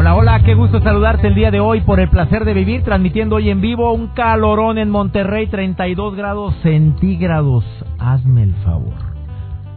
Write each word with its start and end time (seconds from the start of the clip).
Hola, 0.00 0.14
hola, 0.14 0.44
qué 0.44 0.54
gusto 0.54 0.80
saludarte 0.80 1.26
el 1.26 1.34
día 1.34 1.50
de 1.50 1.58
hoy 1.58 1.80
por 1.80 1.98
el 1.98 2.08
placer 2.08 2.44
de 2.44 2.54
vivir, 2.54 2.84
transmitiendo 2.84 3.34
hoy 3.34 3.50
en 3.50 3.60
vivo 3.60 3.92
un 3.92 4.06
calorón 4.06 4.78
en 4.78 4.90
Monterrey, 4.90 5.48
32 5.48 6.14
grados 6.14 6.54
centígrados. 6.62 7.64
Hazme 7.98 8.44
el 8.44 8.54
favor. 8.62 8.94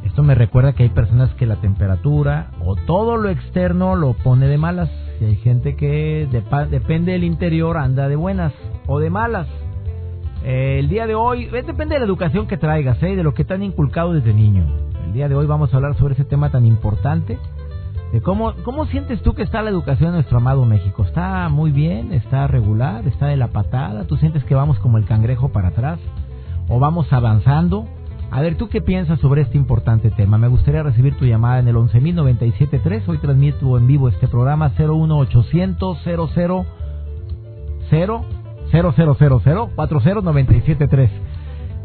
Esto 0.06 0.22
me 0.22 0.36
recuerda 0.36 0.74
que 0.74 0.84
hay 0.84 0.90
personas 0.90 1.34
que 1.34 1.48
la 1.48 1.56
temperatura 1.56 2.52
o 2.64 2.76
todo 2.76 3.18
lo 3.18 3.30
externo 3.30 3.96
lo 3.96 4.14
pone 4.14 4.46
de 4.46 4.60
malas. 4.60 4.92
Y 5.20 5.26
hay 5.26 5.36
gente 5.38 5.76
que 5.76 6.28
depende 6.70 7.14
del 7.14 7.24
interior 7.24 7.78
anda 7.78 8.08
de 8.08 8.16
buenas 8.16 8.54
o 8.86 9.00
de 9.00 9.10
malas. 9.10 9.48
Eh, 10.44 10.78
el 10.78 10.88
día 10.88 11.08
de 11.08 11.16
hoy, 11.16 11.46
eh, 11.46 11.64
depende 11.66 11.96
de 11.96 12.00
la 12.00 12.06
educación 12.06 12.46
que 12.46 12.58
traigas, 12.58 13.02
¿eh? 13.02 13.16
de 13.16 13.24
lo 13.24 13.34
que 13.34 13.44
te 13.44 13.56
han 13.56 13.64
inculcado 13.64 14.14
desde 14.14 14.36
niño. 14.36 14.68
El 15.04 15.14
día 15.14 15.28
de 15.28 15.34
hoy 15.34 15.48
vamos 15.48 15.74
a 15.74 15.78
hablar 15.78 15.96
sobre 15.96 16.14
ese 16.14 16.26
tema 16.26 16.52
tan 16.52 16.68
importante 16.68 17.40
cómo, 18.20 18.54
cómo 18.66 18.86
sientes 18.88 19.22
tú 19.22 19.34
que 19.34 19.44
está 19.44 19.62
la 19.62 19.70
educación 19.70 20.10
en 20.10 20.16
nuestro 20.16 20.38
amado 20.38 20.66
México. 20.66 21.04
¿Está 21.06 21.48
muy 21.48 21.72
bien? 21.72 22.12
¿Está 22.12 22.46
regular? 22.48 23.08
¿Está 23.08 23.28
de 23.28 23.38
la 23.38 23.48
patada? 23.48 24.06
¿Tú 24.06 24.18
sientes 24.18 24.44
que 24.44 24.54
vamos 24.54 24.78
como 24.80 24.98
el 24.98 25.06
cangrejo 25.06 25.50
para 25.50 25.70
atrás? 25.70 26.00
¿O 26.68 26.80
vamos 26.80 27.12
avanzando? 27.14 27.88
A 28.30 28.42
ver, 28.42 28.56
¿tú 28.56 28.68
qué 28.68 28.82
piensas 28.82 29.20
sobre 29.20 29.44
este 29.44 29.58
importante 29.58 30.12
tema? 30.12 30.38
Me 30.38 30.50
gustaría 30.50 30.84
recibir 30.84 31.18
tu 31.18 31.26
llamada 31.26 31.60
en 31.60 31.70
el 31.70 31.76
11.097.3. 31.76 33.04
Hoy 33.08 33.18
transmito 33.20 33.78
en 33.78 33.88
vivo 33.88 34.10
este 34.10 34.28
programa 34.28 34.74
01800 34.78 35.98
00 36.04 36.66
0 37.90 38.26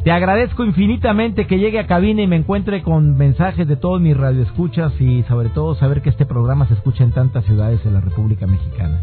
te 0.06 0.12
agradezco 0.12 0.64
infinitamente 0.64 1.48
que 1.48 1.58
llegue 1.58 1.80
a 1.80 1.88
cabina 1.88 2.22
y 2.22 2.28
me 2.28 2.36
encuentre 2.36 2.80
con 2.80 3.16
mensajes 3.16 3.66
de 3.66 3.74
todos 3.74 4.00
mis 4.00 4.16
radioescuchas 4.16 4.92
y 5.00 5.24
sobre 5.24 5.48
todo 5.48 5.74
saber 5.74 6.00
que 6.00 6.10
este 6.10 6.24
programa 6.24 6.68
se 6.68 6.74
escucha 6.74 7.02
en 7.02 7.10
tantas 7.10 7.44
ciudades 7.44 7.82
de 7.82 7.90
la 7.90 8.00
República 8.00 8.46
Mexicana. 8.46 9.00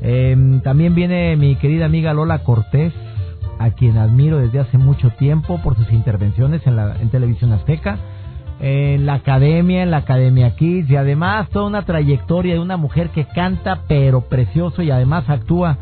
Em, 0.00 0.62
también 0.62 0.94
viene 0.94 1.36
mi 1.36 1.56
querida 1.56 1.84
amiga 1.84 2.14
Lola 2.14 2.44
Cortés, 2.44 2.94
a 3.58 3.72
quien 3.72 3.98
admiro 3.98 4.38
desde 4.38 4.60
hace 4.60 4.78
mucho 4.78 5.10
tiempo 5.10 5.60
por 5.62 5.76
sus 5.76 5.92
intervenciones 5.92 6.66
en, 6.66 6.76
la, 6.76 6.96
en 6.98 7.10
Televisión 7.10 7.52
Azteca, 7.52 7.98
en 8.58 9.04
la 9.04 9.16
Academia, 9.16 9.82
en 9.82 9.90
la 9.90 9.98
Academia 9.98 10.56
Kids 10.56 10.88
y 10.88 10.96
además 10.96 11.50
toda 11.50 11.66
una 11.66 11.82
trayectoria 11.82 12.54
de 12.54 12.60
una 12.60 12.78
mujer 12.78 13.10
que 13.10 13.26
canta 13.26 13.82
pero 13.86 14.22
precioso 14.22 14.80
y 14.80 14.90
además 14.90 15.28
actúa 15.28 15.76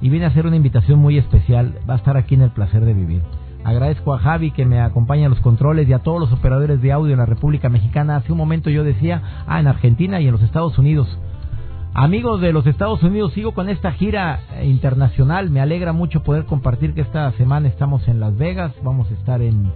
y 0.00 0.08
viene 0.08 0.24
a 0.24 0.30
hacer 0.30 0.44
una 0.44 0.56
invitación 0.56 0.98
muy 0.98 1.18
especial. 1.18 1.78
Va 1.88 1.94
a 1.94 1.98
estar 1.98 2.16
aquí 2.16 2.34
en 2.34 2.42
el 2.42 2.50
placer 2.50 2.84
de 2.84 2.94
vivir. 2.94 3.22
Agradezco 3.64 4.12
a 4.12 4.18
Javi 4.18 4.50
que 4.50 4.66
me 4.66 4.80
acompaña 4.80 5.24
en 5.24 5.30
los 5.30 5.40
controles 5.40 5.88
y 5.88 5.92
a 5.92 6.00
todos 6.00 6.20
los 6.20 6.32
operadores 6.32 6.82
de 6.82 6.92
audio 6.92 7.12
en 7.12 7.18
la 7.18 7.26
República 7.26 7.68
Mexicana. 7.68 8.16
Hace 8.16 8.32
un 8.32 8.38
momento 8.38 8.70
yo 8.70 8.82
decía, 8.82 9.44
ah, 9.46 9.60
en 9.60 9.68
Argentina 9.68 10.20
y 10.20 10.26
en 10.26 10.32
los 10.32 10.42
Estados 10.42 10.78
Unidos. 10.78 11.08
Amigos 11.94 12.40
de 12.40 12.52
los 12.52 12.66
Estados 12.66 13.02
Unidos, 13.02 13.34
sigo 13.34 13.52
con 13.52 13.68
esta 13.68 13.92
gira 13.92 14.40
internacional. 14.64 15.50
Me 15.50 15.60
alegra 15.60 15.92
mucho 15.92 16.22
poder 16.22 16.46
compartir 16.46 16.94
que 16.94 17.02
esta 17.02 17.30
semana 17.32 17.68
estamos 17.68 18.08
en 18.08 18.18
Las 18.18 18.36
Vegas, 18.36 18.72
vamos 18.82 19.10
a 19.10 19.14
estar 19.14 19.42
en, 19.42 19.70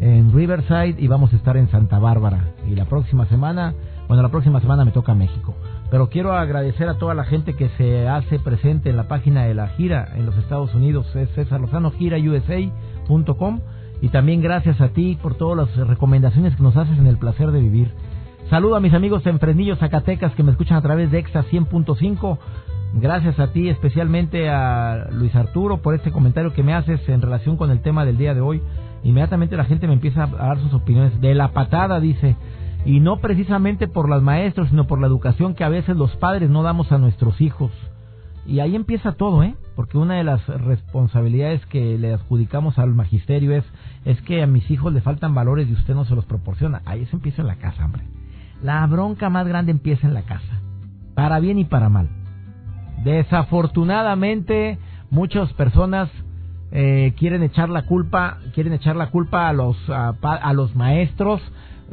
en 0.00 0.32
Riverside 0.32 0.96
y 0.98 1.06
vamos 1.06 1.32
a 1.32 1.36
estar 1.36 1.56
en 1.56 1.68
Santa 1.68 1.98
Bárbara. 1.98 2.54
Y 2.66 2.74
la 2.74 2.86
próxima 2.86 3.26
semana, 3.26 3.74
bueno, 4.08 4.22
la 4.22 4.30
próxima 4.30 4.60
semana 4.60 4.84
me 4.84 4.92
toca 4.92 5.14
México. 5.14 5.54
Pero 5.90 6.08
quiero 6.08 6.32
agradecer 6.32 6.88
a 6.88 6.98
toda 6.98 7.14
la 7.14 7.24
gente 7.24 7.54
que 7.54 7.68
se 7.76 8.08
hace 8.08 8.38
presente 8.38 8.90
en 8.90 8.96
la 8.96 9.06
página 9.06 9.44
de 9.44 9.54
la 9.54 9.68
gira 9.68 10.08
en 10.16 10.26
los 10.26 10.36
Estados 10.38 10.74
Unidos. 10.74 11.14
Es 11.14 11.28
César 11.30 11.60
Lozano, 11.60 11.90
gira 11.92 12.16
USA 12.18 12.60
y 14.00 14.08
también 14.08 14.42
gracias 14.42 14.80
a 14.80 14.88
ti 14.88 15.18
por 15.20 15.34
todas 15.34 15.68
las 15.68 15.88
recomendaciones 15.88 16.54
que 16.54 16.62
nos 16.62 16.76
haces 16.76 16.98
en 16.98 17.06
el 17.06 17.18
placer 17.18 17.50
de 17.50 17.60
vivir. 17.60 17.90
Saludo 18.50 18.76
a 18.76 18.80
mis 18.80 18.94
amigos 18.94 19.26
en 19.26 19.38
Fresnillo, 19.38 19.76
Zacatecas, 19.76 20.34
que 20.34 20.42
me 20.42 20.52
escuchan 20.52 20.78
a 20.78 20.82
través 20.82 21.10
de 21.10 21.18
EXA 21.18 21.44
100.5. 21.44 22.38
Gracias 22.94 23.38
a 23.38 23.52
ti, 23.52 23.68
especialmente 23.68 24.48
a 24.48 25.08
Luis 25.12 25.34
Arturo, 25.34 25.78
por 25.78 25.94
este 25.94 26.10
comentario 26.10 26.54
que 26.54 26.62
me 26.62 26.74
haces 26.74 27.06
en 27.08 27.20
relación 27.20 27.56
con 27.56 27.70
el 27.70 27.80
tema 27.80 28.04
del 28.04 28.16
día 28.16 28.34
de 28.34 28.40
hoy. 28.40 28.62
Inmediatamente 29.04 29.56
la 29.56 29.64
gente 29.64 29.86
me 29.86 29.94
empieza 29.94 30.24
a 30.24 30.26
dar 30.26 30.58
sus 30.60 30.72
opiniones. 30.72 31.20
De 31.20 31.34
la 31.34 31.48
patada, 31.48 32.00
dice. 32.00 32.36
Y 32.84 33.00
no 33.00 33.18
precisamente 33.18 33.88
por 33.88 34.08
las 34.08 34.22
maestros, 34.22 34.68
sino 34.70 34.86
por 34.86 35.00
la 35.00 35.06
educación 35.06 35.54
que 35.54 35.64
a 35.64 35.68
veces 35.68 35.96
los 35.96 36.14
padres 36.16 36.48
no 36.48 36.62
damos 36.62 36.90
a 36.92 36.98
nuestros 36.98 37.40
hijos. 37.40 37.70
Y 38.48 38.60
ahí 38.60 38.74
empieza 38.74 39.12
todo, 39.12 39.42
¿eh? 39.42 39.54
Porque 39.76 39.98
una 39.98 40.14
de 40.14 40.24
las 40.24 40.46
responsabilidades 40.46 41.64
que 41.66 41.98
le 41.98 42.14
adjudicamos 42.14 42.78
al 42.78 42.94
magisterio 42.94 43.54
es, 43.54 43.64
es 44.06 44.22
que 44.22 44.42
a 44.42 44.46
mis 44.46 44.70
hijos 44.70 44.90
le 44.94 45.02
faltan 45.02 45.34
valores 45.34 45.68
y 45.68 45.74
usted 45.74 45.94
no 45.94 46.06
se 46.06 46.14
los 46.14 46.24
proporciona. 46.24 46.80
Ahí 46.86 47.04
se 47.06 47.16
empieza 47.16 47.42
en 47.42 47.48
la 47.48 47.56
casa, 47.56 47.84
hombre. 47.84 48.04
La 48.62 48.86
bronca 48.86 49.28
más 49.28 49.46
grande 49.46 49.70
empieza 49.70 50.06
en 50.06 50.14
la 50.14 50.22
casa. 50.22 50.62
Para 51.14 51.40
bien 51.40 51.58
y 51.58 51.66
para 51.66 51.90
mal. 51.90 52.08
Desafortunadamente, 53.04 54.78
muchas 55.10 55.52
personas 55.52 56.08
eh, 56.72 57.12
quieren 57.18 57.42
echar 57.42 57.68
la 57.68 57.84
culpa, 57.84 58.38
quieren 58.54 58.72
echar 58.72 58.96
la 58.96 59.10
culpa 59.10 59.50
a 59.50 59.52
los, 59.52 59.76
a 59.90 60.52
los 60.54 60.74
maestros 60.74 61.42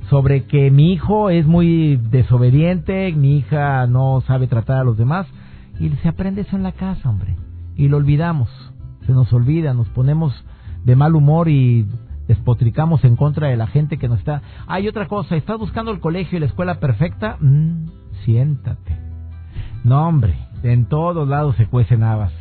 sobre 0.09 0.45
que 0.45 0.71
mi 0.71 0.93
hijo 0.93 1.29
es 1.29 1.45
muy 1.45 1.97
desobediente, 1.97 3.11
mi 3.11 3.39
hija 3.39 3.87
no 3.87 4.23
sabe 4.25 4.47
tratar 4.47 4.77
a 4.77 4.83
los 4.85 4.97
demás 4.97 5.27
y 5.79 5.89
se 5.89 6.07
aprende 6.07 6.41
eso 6.41 6.55
en 6.55 6.63
la 6.63 6.71
casa, 6.71 7.09
hombre. 7.09 7.35
Y 7.75 7.87
lo 7.87 7.97
olvidamos. 7.97 8.49
Se 9.05 9.11
nos 9.11 9.31
olvida, 9.33 9.73
nos 9.73 9.89
ponemos 9.89 10.33
de 10.83 10.95
mal 10.95 11.15
humor 11.15 11.49
y 11.49 11.87
despotricamos 12.27 13.03
en 13.03 13.15
contra 13.15 13.47
de 13.47 13.57
la 13.57 13.67
gente 13.67 13.97
que 13.97 14.07
nos 14.07 14.19
está. 14.19 14.41
Hay 14.67 14.87
otra 14.87 15.07
cosa, 15.07 15.35
¿estás 15.35 15.59
buscando 15.59 15.91
el 15.91 15.99
colegio 15.99 16.37
y 16.37 16.39
la 16.39 16.47
escuela 16.47 16.79
perfecta? 16.79 17.37
Mm, 17.39 17.87
siéntate. 18.23 18.97
No, 19.83 20.07
hombre, 20.07 20.35
en 20.63 20.85
todos 20.85 21.27
lados 21.27 21.55
se 21.57 21.67
cuecen 21.67 22.03
habas. 22.03 22.33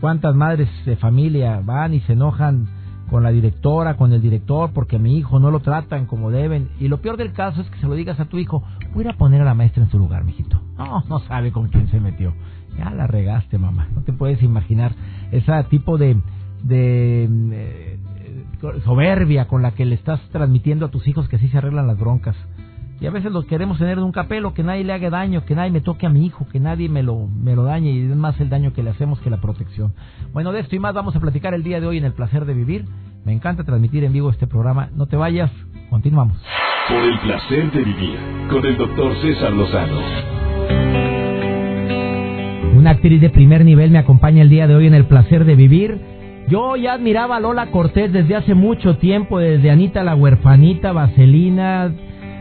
¿Cuántas 0.00 0.36
madres 0.36 0.68
de 0.86 0.96
familia 0.96 1.60
van 1.64 1.92
y 1.94 2.00
se 2.00 2.12
enojan 2.12 2.68
con 3.10 3.24
la 3.24 3.30
directora, 3.30 3.96
con 3.96 4.12
el 4.12 4.22
director, 4.22 4.70
porque 4.72 4.98
mi 4.98 5.16
hijo 5.18 5.40
no 5.40 5.50
lo 5.50 5.58
tratan 5.58 6.06
como 6.06 6.30
deben? 6.30 6.68
Y 6.78 6.86
lo 6.86 6.98
peor 6.98 7.16
del 7.16 7.32
caso 7.32 7.62
es 7.62 7.68
que 7.68 7.80
se 7.80 7.88
lo 7.88 7.94
digas 7.94 8.20
a 8.20 8.26
tu 8.26 8.38
hijo, 8.38 8.62
voy 8.94 9.08
a 9.08 9.14
poner 9.14 9.40
a 9.40 9.44
la 9.44 9.54
maestra 9.54 9.82
en 9.82 9.90
su 9.90 9.98
lugar, 9.98 10.22
mijito. 10.22 10.60
No, 10.84 11.04
no 11.08 11.18
sabe 11.20 11.52
con 11.52 11.68
quién 11.68 11.88
se 11.88 12.00
metió. 12.00 12.32
Ya 12.76 12.90
la 12.90 13.06
regaste, 13.06 13.58
mamá. 13.58 13.88
No 13.94 14.02
te 14.02 14.12
puedes 14.12 14.42
imaginar 14.42 14.92
ese 15.30 15.52
tipo 15.64 15.98
de, 15.98 16.16
eh, 16.70 17.98
soberbia 18.84 19.46
con 19.46 19.62
la 19.62 19.72
que 19.72 19.84
le 19.84 19.94
estás 19.94 20.20
transmitiendo 20.30 20.86
a 20.86 20.90
tus 20.90 21.06
hijos 21.06 21.28
que 21.28 21.36
así 21.36 21.48
se 21.48 21.58
arreglan 21.58 21.86
las 21.86 21.98
broncas. 21.98 22.36
Y 23.00 23.06
a 23.06 23.10
veces 23.10 23.32
lo 23.32 23.44
queremos 23.46 23.78
tener 23.78 23.96
de 23.96 24.04
un 24.04 24.12
capelo, 24.12 24.54
que 24.54 24.62
nadie 24.62 24.84
le 24.84 24.92
haga 24.92 25.10
daño, 25.10 25.44
que 25.44 25.56
nadie 25.56 25.72
me 25.72 25.80
toque 25.80 26.06
a 26.06 26.08
mi 26.08 26.24
hijo, 26.24 26.46
que 26.52 26.60
nadie 26.60 26.88
me 26.88 27.02
lo, 27.02 27.26
me 27.26 27.56
lo 27.56 27.64
dañe, 27.64 27.90
y 27.90 28.02
es 28.02 28.16
más 28.16 28.40
el 28.40 28.48
daño 28.48 28.72
que 28.72 28.84
le 28.84 28.90
hacemos 28.90 29.18
que 29.18 29.28
la 29.28 29.40
protección. 29.40 29.92
Bueno, 30.32 30.52
de 30.52 30.60
esto 30.60 30.76
y 30.76 30.78
más 30.78 30.94
vamos 30.94 31.16
a 31.16 31.20
platicar 31.20 31.52
el 31.52 31.64
día 31.64 31.80
de 31.80 31.88
hoy 31.88 31.98
en 31.98 32.04
el 32.04 32.12
placer 32.12 32.44
de 32.44 32.54
vivir. 32.54 32.84
Me 33.24 33.32
encanta 33.32 33.64
transmitir 33.64 34.04
en 34.04 34.12
vivo 34.12 34.30
este 34.30 34.46
programa. 34.46 34.88
No 34.94 35.06
te 35.06 35.16
vayas, 35.16 35.50
continuamos. 35.90 36.36
Por 36.88 37.02
el 37.02 37.18
placer 37.20 37.72
de 37.72 37.82
vivir 37.82 38.18
con 38.48 38.64
el 38.64 38.76
doctor 38.76 39.20
César 39.20 39.52
Lozano. 39.52 40.41
Una 42.76 42.90
actriz 42.90 43.20
de 43.20 43.30
primer 43.30 43.64
nivel 43.64 43.90
me 43.90 43.98
acompaña 43.98 44.42
el 44.42 44.48
día 44.48 44.66
de 44.66 44.74
hoy 44.74 44.86
en 44.86 44.94
el 44.94 45.04
placer 45.04 45.44
de 45.44 45.54
vivir. 45.54 46.00
Yo 46.48 46.74
ya 46.76 46.94
admiraba 46.94 47.36
a 47.36 47.40
Lola 47.40 47.70
Cortés 47.70 48.12
desde 48.12 48.34
hace 48.34 48.54
mucho 48.54 48.96
tiempo, 48.96 49.38
desde 49.38 49.70
Anita 49.70 50.02
la 50.02 50.16
huerfanita, 50.16 50.92
Vaselina. 50.92 51.92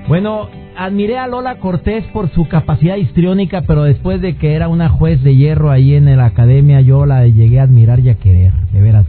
Bueno, 0.07 0.49
admiré 0.75 1.19
a 1.19 1.27
Lola 1.27 1.59
Cortés 1.59 2.03
por 2.13 2.29
su 2.31 2.47
capacidad 2.47 2.95
histriónica, 2.95 3.61
pero 3.67 3.83
después 3.83 4.19
de 4.21 4.35
que 4.37 4.55
era 4.55 4.67
una 4.67 4.89
juez 4.89 5.21
de 5.21 5.35
hierro 5.35 5.69
ahí 5.69 5.93
en 5.93 6.05
la 6.17 6.25
academia, 6.25 6.81
yo 6.81 7.05
la 7.05 7.27
llegué 7.27 7.59
a 7.59 7.63
admirar 7.63 7.99
y 7.99 8.09
a 8.09 8.15
querer, 8.15 8.53
de 8.73 8.81
veras. 8.81 9.05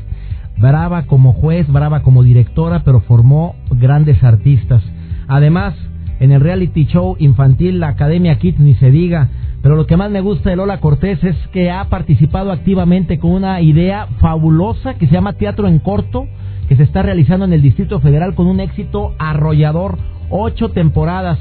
Brava 0.59 1.05
como 1.05 1.33
juez, 1.33 1.67
brava 1.67 2.03
como 2.03 2.23
directora, 2.23 2.83
pero 2.85 3.01
formó 3.01 3.57
grandes 3.71 4.23
artistas. 4.23 4.83
Además, 5.29 5.75
en 6.23 6.31
el 6.31 6.41
reality 6.41 6.87
show 6.87 7.17
infantil 7.19 7.81
La 7.81 7.89
Academia 7.89 8.39
Kids 8.39 8.61
ni 8.61 8.75
se 8.75 8.93
diga, 8.93 9.29
pero 9.61 9.75
lo 9.75 9.87
que 9.87 9.97
más 9.97 10.09
me 10.09 10.21
gusta 10.21 10.51
de 10.51 10.57
Lola 10.57 10.79
Cortés 10.79 11.23
es 11.25 11.37
que 11.49 11.69
ha 11.69 11.89
participado 11.89 12.53
activamente 12.53 13.19
con 13.19 13.33
una 13.33 13.61
idea 13.61 14.07
fabulosa 14.21 14.95
que 14.95 15.09
se 15.09 15.15
llama 15.15 15.33
Teatro 15.33 15.67
en 15.67 15.81
Corto, 15.81 16.29
que 16.69 16.77
se 16.77 16.85
está 16.85 17.03
realizando 17.03 17.45
en 17.45 17.53
el 17.53 17.61
Distrito 17.61 17.99
Federal 17.99 18.37
con 18.37 18.47
un 18.47 18.61
éxito 18.61 19.17
arrollador, 19.19 19.99
ocho 20.31 20.69
temporadas. 20.69 21.41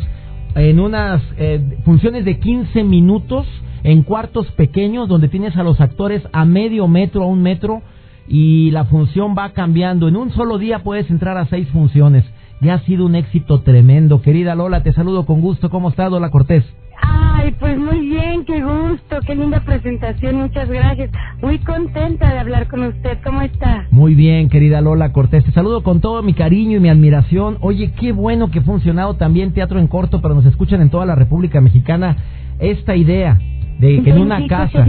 en 0.56 0.80
unas 0.80 1.22
eh, 1.38 1.78
funciones 1.86 2.26
de 2.26 2.40
15 2.40 2.84
minutos 2.84 3.46
en 3.84 4.02
cuartos 4.02 4.52
pequeños 4.54 5.08
donde 5.08 5.30
tienes 5.30 5.56
a 5.58 5.64
los 5.64 5.80
actores 5.80 6.24
a 6.34 6.44
medio 6.44 6.88
metro, 6.88 7.24
a 7.24 7.28
un 7.28 7.44
metro 7.44 7.84
y 8.28 8.72
la 8.72 8.86
función 8.86 9.36
va 9.38 9.54
cambiando. 9.54 10.08
En 10.08 10.16
un 10.16 10.32
solo 10.32 10.58
día 10.58 10.80
puedes 10.80 11.10
entrar 11.12 11.38
a 11.38 11.46
seis 11.46 11.70
funciones. 11.70 12.26
Ya 12.62 12.76
ha 12.76 12.80
sido 12.82 13.08
un 13.08 13.16
éxito 13.16 13.62
tremendo. 13.62 14.22
Querida 14.22 14.54
Lola, 14.54 14.84
te 14.84 14.94
saludo 14.94 15.26
con 15.26 15.42
gusto. 15.42 15.70
¿Cómo 15.72 15.90
está 15.90 16.10
Lola 16.10 16.30
Cortés? 16.30 16.64
Ay, 17.02 17.56
pues 17.60 17.76
muy 17.80 18.00
bien, 18.02 18.46
qué 18.46 18.62
gusto, 18.62 19.20
qué 19.26 19.34
linda 19.34 19.62
presentación, 19.62 20.36
muchas 20.36 20.70
gracias. 20.70 21.10
Muy 21.42 21.58
contenta 21.58 22.32
de 22.32 22.38
hablar 22.38 22.68
con 22.68 22.84
usted, 22.84 23.18
¿cómo 23.24 23.42
está? 23.42 23.88
Muy 23.90 24.14
bien, 24.14 24.50
querida 24.50 24.82
Lola 24.82 25.12
Cortés, 25.12 25.44
te 25.44 25.52
saludo 25.52 25.82
con 25.82 26.02
todo 26.02 26.22
mi 26.22 26.36
cariño 26.36 26.78
y 26.78 26.80
mi 26.80 26.90
admiración. 26.90 27.58
Oye, 27.62 27.94
qué 28.00 28.12
bueno 28.12 28.52
que 28.52 28.60
ha 28.60 28.64
funcionado 28.64 29.16
también 29.16 29.54
Teatro 29.54 29.80
en 29.80 29.88
Corto, 29.88 30.22
pero 30.22 30.36
nos 30.36 30.46
escuchan 30.46 30.82
en 30.82 30.92
toda 30.92 31.08
la 31.08 31.16
República 31.16 31.60
Mexicana. 31.62 32.18
Esta 32.60 32.96
idea 32.96 33.40
de 33.80 34.02
que 34.04 34.10
en 34.12 34.20
una 34.20 34.48
casa... 34.48 34.86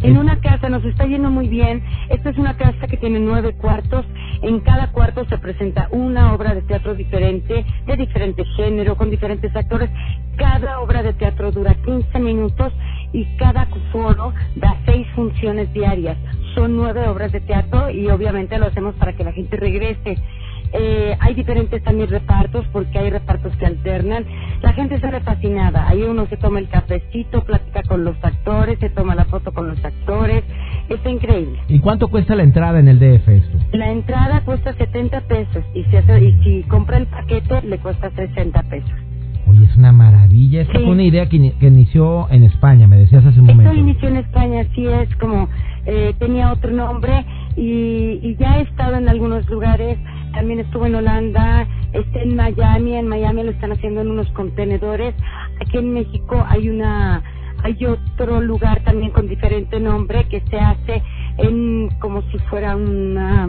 En 0.00 0.16
una 0.16 0.38
casa 0.38 0.68
nos 0.68 0.84
está 0.84 1.06
yendo 1.06 1.28
muy 1.28 1.48
bien. 1.48 1.82
Esta 2.08 2.30
es 2.30 2.38
una 2.38 2.56
casa 2.56 2.86
que 2.86 2.96
tiene 2.96 3.18
nueve 3.18 3.54
cuartos. 3.54 4.06
En 4.42 4.60
cada 4.60 4.92
cuarto 4.92 5.24
se 5.24 5.38
presenta 5.38 5.88
una 5.90 6.34
obra 6.34 6.54
de 6.54 6.62
teatro 6.62 6.94
diferente, 6.94 7.64
de 7.84 7.96
diferente 7.96 8.44
género, 8.56 8.96
con 8.96 9.10
diferentes 9.10 9.54
actores. 9.56 9.90
Cada 10.36 10.78
obra 10.78 11.02
de 11.02 11.14
teatro 11.14 11.50
dura 11.50 11.74
15 11.84 12.16
minutos 12.20 12.72
y 13.12 13.24
cada 13.38 13.66
foro 13.90 14.32
da 14.54 14.76
seis 14.86 15.06
funciones 15.16 15.72
diarias. 15.72 16.16
Son 16.54 16.76
nueve 16.76 17.08
obras 17.08 17.32
de 17.32 17.40
teatro 17.40 17.90
y 17.90 18.08
obviamente 18.08 18.56
lo 18.58 18.66
hacemos 18.66 18.94
para 18.94 19.14
que 19.14 19.24
la 19.24 19.32
gente 19.32 19.56
regrese. 19.56 20.16
Eh, 20.72 21.16
hay 21.20 21.34
diferentes 21.34 21.82
también 21.82 22.08
repartos 22.08 22.66
porque 22.72 22.98
hay 22.98 23.10
repartos 23.10 23.54
que 23.56 23.66
alternan. 23.66 24.24
La 24.60 24.72
gente 24.72 25.00
sale 25.00 25.20
fascinada. 25.20 25.88
Ahí 25.88 26.02
uno 26.02 26.26
se 26.26 26.36
toma 26.36 26.58
el 26.58 26.68
cafecito, 26.68 27.42
platica 27.44 27.82
con 27.82 28.04
los 28.04 28.16
actores, 28.22 28.78
se 28.78 28.90
toma 28.90 29.14
la 29.14 29.24
foto 29.24 29.52
con 29.52 29.68
los 29.68 29.84
actores. 29.84 30.44
Está 30.88 31.10
increíble. 31.10 31.58
¿Y 31.68 31.80
cuánto 31.80 32.08
cuesta 32.08 32.34
la 32.34 32.42
entrada 32.42 32.78
en 32.80 32.88
el 32.88 32.98
DF 32.98 33.28
esto? 33.28 33.58
La 33.72 33.90
entrada 33.90 34.42
cuesta 34.44 34.72
70 34.74 35.20
pesos 35.22 35.64
y 35.74 35.84
si, 35.84 35.96
y 35.96 36.42
si 36.42 36.62
compra 36.68 36.98
el 36.98 37.06
paquete 37.06 37.62
le 37.62 37.78
cuesta 37.78 38.10
60 38.10 38.62
pesos. 38.64 39.07
Oye, 39.48 39.64
es 39.64 39.76
una 39.76 39.92
maravilla. 39.92 40.62
Esta 40.62 40.74
fue 40.74 40.90
una 40.90 41.02
idea 41.02 41.28
que, 41.28 41.36
inició 41.36 42.28
en 42.30 42.44
España, 42.44 42.86
me 42.86 42.98
decías 42.98 43.24
hace 43.24 43.40
un 43.40 43.46
momento. 43.46 43.70
Esto 43.70 43.80
inició 43.80 44.08
en 44.08 44.16
España, 44.16 44.66
sí 44.74 44.86
es 44.86 45.14
como 45.16 45.48
eh, 45.86 46.14
tenía 46.18 46.52
otro 46.52 46.70
nombre 46.70 47.24
y, 47.56 48.20
y 48.22 48.36
ya 48.38 48.58
he 48.58 48.62
estado 48.62 48.96
en 48.96 49.08
algunos 49.08 49.48
lugares 49.48 49.98
también 50.32 50.60
estuvo 50.60 50.86
en 50.86 50.94
Holanda, 50.94 51.66
está 51.92 52.20
en 52.20 52.36
Miami, 52.36 52.94
en 52.94 53.08
Miami 53.08 53.42
lo 53.42 53.50
están 53.50 53.72
haciendo 53.72 54.02
en 54.02 54.10
unos 54.10 54.30
contenedores. 54.32 55.14
Aquí 55.60 55.78
en 55.78 55.92
México 55.92 56.44
hay 56.48 56.68
una 56.68 57.22
hay 57.64 57.84
otro 57.86 58.40
lugar 58.40 58.84
también 58.84 59.10
con 59.10 59.26
diferente 59.26 59.80
nombre 59.80 60.28
que 60.28 60.40
se 60.42 60.60
hace 60.60 61.02
en 61.38 61.88
como 61.98 62.22
si 62.30 62.38
fuera 62.50 62.76
una 62.76 63.48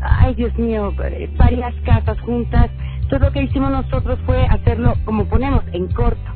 ay 0.00 0.34
Dios 0.34 0.56
mío, 0.58 0.92
varias 1.36 1.74
casas 1.84 2.20
juntas. 2.20 2.70
Todo 3.12 3.26
lo 3.26 3.32
que 3.32 3.42
hicimos 3.42 3.70
nosotros 3.70 4.18
fue 4.24 4.42
hacerlo 4.46 4.94
como 5.04 5.26
ponemos 5.26 5.62
en 5.72 5.86
corto, 5.88 6.30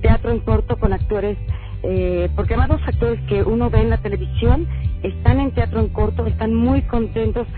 teatro 0.00 0.30
en 0.30 0.38
corto 0.38 0.78
con 0.78 0.92
actores 0.92 1.36
eh, 1.82 2.30
porque 2.36 2.54
además 2.54 2.78
los 2.78 2.88
actores 2.88 3.20
que 3.22 3.42
uno 3.42 3.68
ve 3.68 3.80
en 3.80 3.90
la 3.90 3.98
televisión 3.98 4.68
están 5.02 5.40
en 5.40 5.50
teatro 5.50 5.80
en 5.80 5.88
corto, 5.88 6.24
están 6.26 6.54
muy 6.54 6.82
contentos. 6.82 7.48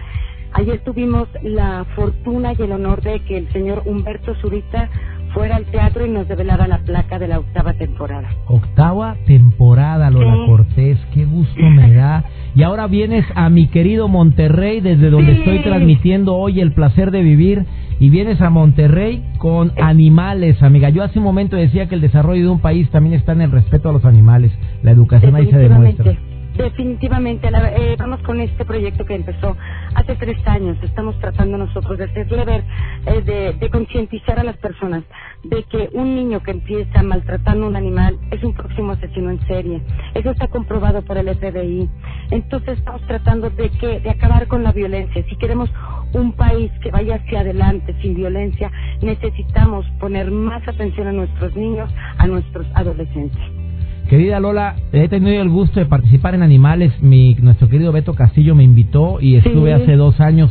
Ayer 0.54 0.80
tuvimos 0.84 1.28
la 1.42 1.84
fortuna 1.94 2.54
y 2.58 2.62
el 2.62 2.72
honor 2.72 3.02
de 3.02 3.20
que 3.24 3.36
el 3.36 3.52
señor 3.52 3.82
Humberto 3.84 4.34
Zurita 4.36 4.88
fuera 5.32 5.56
al 5.56 5.64
teatro 5.66 6.06
y 6.06 6.10
nos 6.10 6.28
develara 6.28 6.66
la 6.66 6.78
placa 6.78 7.18
de 7.18 7.28
la 7.28 7.38
octava 7.38 7.72
temporada. 7.74 8.28
Octava 8.46 9.16
temporada, 9.26 10.10
Lola 10.10 10.46
Cortés, 10.46 10.98
qué 11.12 11.24
gusto 11.24 11.62
me 11.62 11.92
da. 11.92 12.24
Y 12.54 12.62
ahora 12.62 12.86
vienes 12.86 13.24
a 13.34 13.48
mi 13.48 13.68
querido 13.68 14.08
Monterrey, 14.08 14.80
desde 14.80 15.10
donde 15.10 15.32
estoy 15.32 15.60
transmitiendo 15.62 16.34
hoy 16.34 16.60
el 16.60 16.72
placer 16.72 17.10
de 17.10 17.22
vivir, 17.22 17.64
y 17.98 18.10
vienes 18.10 18.40
a 18.40 18.50
Monterrey 18.50 19.22
con 19.38 19.72
animales, 19.80 20.62
amiga. 20.62 20.90
Yo 20.90 21.02
hace 21.02 21.18
un 21.18 21.24
momento 21.24 21.56
decía 21.56 21.88
que 21.88 21.94
el 21.94 22.00
desarrollo 22.00 22.42
de 22.42 22.48
un 22.48 22.60
país 22.60 22.90
también 22.90 23.14
está 23.14 23.32
en 23.32 23.42
el 23.42 23.52
respeto 23.52 23.88
a 23.88 23.92
los 23.92 24.04
animales, 24.04 24.52
la 24.82 24.90
educación 24.90 25.34
ahí 25.36 25.48
se 25.50 25.58
demuestra. 25.58 26.14
Definitivamente, 26.56 27.48
eh, 27.48 27.96
vamos 27.98 28.20
con 28.22 28.40
este 28.40 28.64
proyecto 28.66 29.06
que 29.06 29.14
empezó 29.14 29.56
hace 29.94 30.14
tres 30.16 30.36
años. 30.46 30.76
Estamos 30.82 31.18
tratando 31.18 31.56
nosotros 31.56 31.96
de 31.96 32.04
hacerle 32.04 32.44
ver, 32.44 32.64
eh, 33.06 33.54
de, 33.58 33.70
concientizar 33.70 34.38
a 34.38 34.44
las 34.44 34.58
personas 34.58 35.02
de 35.44 35.62
que 35.64 35.88
un 35.94 36.14
niño 36.14 36.42
que 36.42 36.50
empieza 36.50 37.02
maltratando 37.02 37.64
a 37.64 37.68
un 37.68 37.76
animal 37.76 38.18
es 38.30 38.42
un 38.44 38.52
próximo 38.52 38.92
asesino 38.92 39.30
en 39.30 39.40
serie. 39.46 39.82
Eso 40.14 40.30
está 40.30 40.48
comprobado 40.48 41.02
por 41.02 41.16
el 41.16 41.34
FBI. 41.34 41.88
Entonces 42.30 42.78
estamos 42.78 43.00
tratando 43.06 43.48
de 43.48 43.70
que, 43.70 44.00
de 44.00 44.10
acabar 44.10 44.46
con 44.46 44.62
la 44.62 44.72
violencia. 44.72 45.24
Si 45.30 45.36
queremos 45.36 45.70
un 46.12 46.32
país 46.32 46.70
que 46.82 46.90
vaya 46.90 47.16
hacia 47.16 47.40
adelante 47.40 47.96
sin 48.02 48.14
violencia, 48.14 48.70
necesitamos 49.00 49.86
poner 49.98 50.30
más 50.30 50.66
atención 50.68 51.06
a 51.06 51.12
nuestros 51.12 51.56
niños, 51.56 51.90
a 52.18 52.26
nuestros 52.26 52.66
adolescentes. 52.74 53.61
Querida 54.08 54.40
Lola, 54.40 54.76
he 54.92 55.08
tenido 55.08 55.40
el 55.40 55.48
gusto 55.48 55.80
de 55.80 55.86
participar 55.86 56.34
en 56.34 56.42
Animales. 56.42 56.92
Mi, 57.02 57.34
nuestro 57.36 57.68
querido 57.68 57.92
Beto 57.92 58.14
Castillo 58.14 58.54
me 58.54 58.64
invitó 58.64 59.20
y 59.20 59.36
estuve 59.36 59.72
hace 59.72 59.96
dos 59.96 60.20
años, 60.20 60.50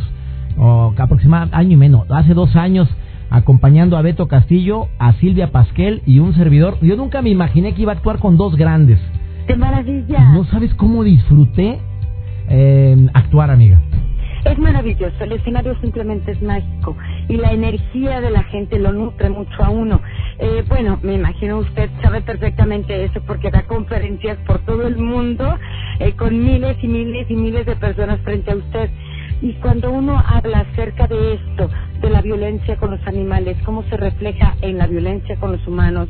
o 0.57 0.94
aproximadamente 0.98 1.56
año 1.56 1.74
y 1.74 1.75
menos, 1.77 2.09
hace 2.09 2.33
dos 2.33 2.56
años 2.56 2.88
acompañando 3.30 3.98
a 3.98 4.01
Beto 4.01 4.27
Castillo, 4.27 4.88
a 5.00 5.13
Silvia 5.13 5.51
Pasquel 5.51 6.01
y 6.06 6.19
un 6.19 6.33
servidor. 6.36 6.77
Yo 6.81 6.98
nunca 6.98 7.21
me 7.21 7.30
imaginé 7.30 7.74
que 7.74 7.83
iba 7.83 7.94
a 7.94 7.95
actuar 7.95 8.19
con 8.19 8.36
dos 8.36 8.56
grandes. 8.56 9.00
¡Qué 9.48 9.56
maravilla! 9.56 10.31
No 10.33 10.44
sabes 10.45 10.74
cómo 10.75 11.04
disfruté 11.04 11.80
eh, 12.50 13.07
actuar, 13.13 13.50
amiga. 13.50 13.81
Es 14.43 14.57
maravilloso, 14.57 15.23
el 15.23 15.33
escenario 15.33 15.79
simplemente 15.81 16.31
es 16.31 16.41
mágico 16.41 16.97
y 17.27 17.38
la 17.38 17.51
energía 17.51 18.21
de 18.21 18.31
la 18.31 18.43
gente 18.43 18.79
lo 18.79 18.91
nutre 18.91 19.29
mucho 19.29 19.63
a 19.63 19.69
uno. 19.69 20.01
Eh, 20.39 20.63
bueno, 20.67 20.99
me 21.03 21.13
imagino 21.13 21.59
usted 21.59 21.89
sabe 22.01 22.21
perfectamente 22.21 23.03
eso 23.03 23.21
porque 23.27 23.51
da 23.51 23.63
conferencias 23.63 24.38
por 24.47 24.59
todo 24.65 24.88
el 24.88 24.97
mundo 24.97 25.57
eh, 25.99 26.13
con 26.13 26.43
miles 26.43 26.75
y 26.81 26.88
miles 26.88 27.29
y 27.29 27.35
miles 27.35 27.65
de 27.67 27.75
personas 27.75 28.19
frente 28.21 28.51
a 28.51 28.55
usted. 28.55 28.89
Y 29.41 29.53
cuando 29.53 29.91
uno 29.91 30.21
habla 30.25 30.59
acerca 30.71 31.07
de 31.07 31.35
esto, 31.35 31.69
de 32.01 32.09
la 32.09 32.21
violencia 32.21 32.77
con 32.77 32.91
los 32.91 33.07
animales, 33.07 33.57
cómo 33.63 33.83
se 33.83 33.97
refleja 33.97 34.55
en 34.61 34.77
la 34.77 34.87
violencia 34.87 35.35
con 35.37 35.51
los 35.51 35.67
humanos 35.67 36.09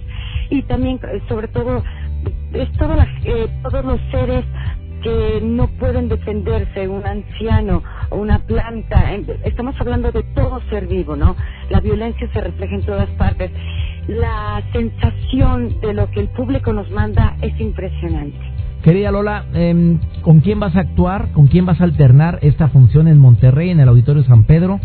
y 0.49 0.61
también, 0.63 0.99
eh, 1.03 1.21
sobre 1.27 1.47
todo, 1.47 1.83
es 2.53 2.69
eh, 3.23 3.47
todos 3.63 3.85
los 3.85 3.99
seres 4.11 4.43
que 5.01 5.41
no 5.43 5.67
pueden 5.67 6.09
defenderse, 6.09 6.87
un 6.87 7.05
anciano 7.05 7.83
o 8.09 8.17
una 8.17 8.39
planta. 8.39 9.13
Estamos 9.43 9.75
hablando 9.79 10.11
de 10.11 10.23
todo 10.35 10.61
ser 10.69 10.87
vivo, 10.87 11.15
¿no? 11.15 11.35
La 11.69 11.79
violencia 11.79 12.29
se 12.31 12.41
refleja 12.41 12.75
en 12.75 12.85
todas 12.85 13.09
partes. 13.11 13.51
La 14.07 14.61
sensación 14.73 15.79
de 15.81 15.93
lo 15.93 16.09
que 16.11 16.21
el 16.21 16.29
público 16.29 16.73
nos 16.73 16.89
manda 16.91 17.35
es 17.41 17.59
impresionante. 17.59 18.37
Querida 18.83 19.11
Lola, 19.11 19.45
em, 19.53 19.99
¿con 20.21 20.39
quién 20.39 20.59
vas 20.59 20.75
a 20.75 20.79
actuar? 20.79 21.31
¿Con 21.33 21.47
quién 21.47 21.65
vas 21.65 21.79
a 21.81 21.83
alternar 21.83 22.39
esta 22.41 22.67
función 22.69 23.07
en 23.07 23.19
Monterrey, 23.19 23.69
en 23.69 23.79
el 23.79 23.87
Auditorio 23.87 24.23
San 24.23 24.45
Pedro, 24.45 24.79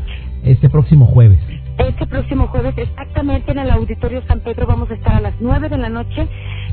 este 0.44 0.68
próximo 0.68 1.06
jueves? 1.06 1.38
Este 1.78 2.06
próximo 2.06 2.48
jueves, 2.48 2.74
exactamente 2.78 3.50
en 3.50 3.58
el 3.58 3.70
Auditorio 3.70 4.22
San 4.26 4.40
Pedro, 4.40 4.66
vamos 4.66 4.90
a 4.90 4.94
estar 4.94 5.14
a 5.14 5.20
las 5.20 5.34
nueve 5.40 5.68
de 5.68 5.76
la 5.76 5.90
noche. 5.90 6.26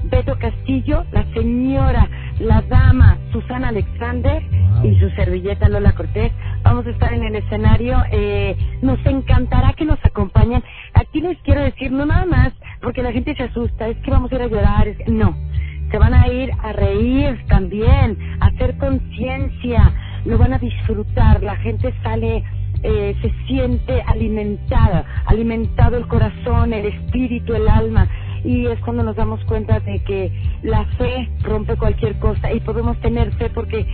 Beto 0.05 0.37
Castillo, 0.39 1.03
la 1.11 1.25
señora, 1.33 2.07
la 2.39 2.61
dama 2.61 3.17
Susana 3.33 3.67
Alexander 3.67 4.41
y 4.81 4.95
su 4.99 5.09
servilleta 5.11 5.67
Lola 5.67 5.93
Cortés. 5.93 6.31
Vamos 6.63 6.87
a 6.87 6.91
estar 6.91 7.13
en 7.13 7.23
el 7.23 7.35
escenario. 7.35 8.01
Eh, 8.11 8.55
nos 8.81 9.05
encantará 9.05 9.73
que 9.73 9.83
nos 9.83 9.99
acompañen. 10.05 10.63
Aquí 10.93 11.19
les 11.19 11.37
quiero 11.39 11.61
decir, 11.61 11.91
no 11.91 12.05
nada 12.05 12.25
más, 12.25 12.53
porque 12.81 13.03
la 13.03 13.11
gente 13.11 13.35
se 13.35 13.43
asusta, 13.43 13.89
es 13.89 13.97
que 13.97 14.11
vamos 14.11 14.31
a 14.31 14.35
ir 14.35 14.41
a 14.41 14.47
llorar. 14.47 14.87
Es, 14.87 14.97
no, 15.09 15.35
se 15.91 15.97
van 15.97 16.13
a 16.13 16.27
ir 16.29 16.49
a 16.61 16.71
reír 16.71 17.43
también, 17.49 18.17
a 18.39 18.47
hacer 18.47 18.77
conciencia, 18.77 19.91
lo 20.25 20.37
van 20.37 20.53
a 20.53 20.59
disfrutar. 20.59 21.43
La 21.43 21.57
gente 21.57 21.93
sale 22.03 22.43
eh, 22.83 23.15
se 23.21 23.31
siente 23.47 24.01
alimentada, 24.05 25.05
alimentado 25.25 25.97
el 25.97 26.07
corazón, 26.07 26.73
el 26.73 26.85
espíritu, 26.87 27.53
el 27.53 27.67
alma. 27.67 28.07
Y 28.43 28.65
es 28.67 28.77
cuando 28.81 29.03
nos 29.03 29.15
damos 29.15 29.41
cuenta 29.45 29.79
de 29.79 29.99
que 29.99 30.29
la 30.63 30.83
fe 30.97 31.29
rompe 31.43 31.77
cualquier 31.77 32.19
cosa 32.19 32.51
y 32.51 32.59
podemos 32.59 32.99
tener 32.99 33.31
fe 33.35 33.49
porque 33.49 33.87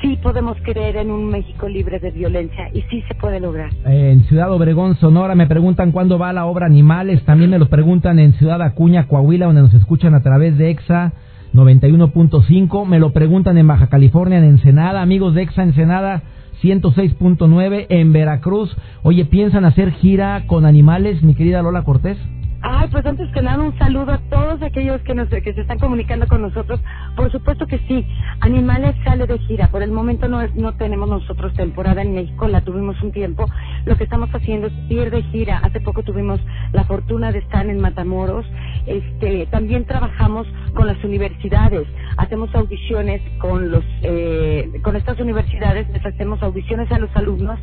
sí 0.00 0.18
podemos 0.20 0.56
creer 0.64 0.96
en 0.96 1.12
un 1.12 1.28
México 1.28 1.68
libre 1.68 2.00
de 2.00 2.10
violencia 2.10 2.68
y 2.74 2.82
sí 2.90 3.02
se 3.06 3.14
puede 3.14 3.38
lograr. 3.38 3.70
En 3.84 4.24
Ciudad 4.24 4.52
Obregón, 4.52 4.96
Sonora, 4.96 5.36
me 5.36 5.46
preguntan 5.46 5.92
cuándo 5.92 6.18
va 6.18 6.32
la 6.32 6.46
obra 6.46 6.66
Animales. 6.66 7.24
También 7.24 7.50
me 7.50 7.60
lo 7.60 7.68
preguntan 7.68 8.18
en 8.18 8.32
Ciudad 8.34 8.60
Acuña, 8.60 9.06
Coahuila, 9.06 9.46
donde 9.46 9.62
nos 9.62 9.74
escuchan 9.74 10.14
a 10.14 10.22
través 10.22 10.58
de 10.58 10.70
EXA 10.70 11.12
91.5. 11.54 12.86
Me 12.86 12.98
lo 12.98 13.12
preguntan 13.12 13.56
en 13.58 13.68
Baja 13.68 13.86
California, 13.86 14.38
en 14.38 14.44
Ensenada. 14.44 15.00
Amigos 15.00 15.34
de 15.34 15.42
EXA 15.42 15.62
Ensenada, 15.62 16.22
106.9 16.62 17.86
en 17.88 18.12
Veracruz. 18.12 18.74
Oye, 19.02 19.24
¿piensan 19.24 19.64
hacer 19.64 19.92
gira 19.92 20.46
con 20.46 20.64
animales, 20.64 21.22
mi 21.22 21.34
querida 21.34 21.62
Lola 21.62 21.82
Cortés? 21.84 22.18
Ay, 22.64 22.88
pues 22.92 23.04
antes 23.04 23.28
que 23.32 23.42
nada 23.42 23.62
un 23.62 23.76
saludo 23.76 24.12
a 24.12 24.18
todos 24.30 24.62
aquellos 24.62 25.00
que, 25.02 25.14
nos, 25.14 25.28
que 25.28 25.52
se 25.52 25.62
están 25.62 25.80
comunicando 25.80 26.28
con 26.28 26.42
nosotros. 26.42 26.80
Por 27.16 27.30
supuesto 27.32 27.66
que 27.66 27.78
sí, 27.88 28.06
Animales 28.40 28.94
sale 29.04 29.26
de 29.26 29.38
gira. 29.40 29.68
Por 29.68 29.82
el 29.82 29.90
momento 29.90 30.28
no, 30.28 30.46
no 30.54 30.72
tenemos 30.74 31.08
nosotros 31.08 31.52
temporada 31.54 32.02
en 32.02 32.14
México, 32.14 32.46
la 32.46 32.60
tuvimos 32.60 33.00
un 33.02 33.10
tiempo. 33.10 33.46
Lo 33.84 33.96
que 33.96 34.04
estamos 34.04 34.30
haciendo 34.32 34.68
es 34.68 34.72
ir 34.88 35.10
de 35.10 35.22
gira. 35.24 35.58
Hace 35.58 35.80
poco 35.80 36.04
tuvimos 36.04 36.40
la 36.72 36.84
fortuna 36.84 37.32
de 37.32 37.40
estar 37.40 37.66
en 37.66 37.80
Matamoros. 37.80 38.46
Este, 38.86 39.46
también 39.46 39.84
trabajamos 39.84 40.46
con 40.74 40.86
las 40.86 41.02
universidades. 41.02 41.86
Hacemos 42.16 42.54
audiciones 42.54 43.22
con 43.38 43.70
los 43.70 43.84
eh, 44.02 44.70
con 44.82 44.96
estas 44.96 45.18
universidades, 45.18 45.88
les 45.90 46.04
hacemos 46.04 46.42
audiciones 46.42 46.90
a 46.92 46.98
los 46.98 47.14
alumnos 47.16 47.58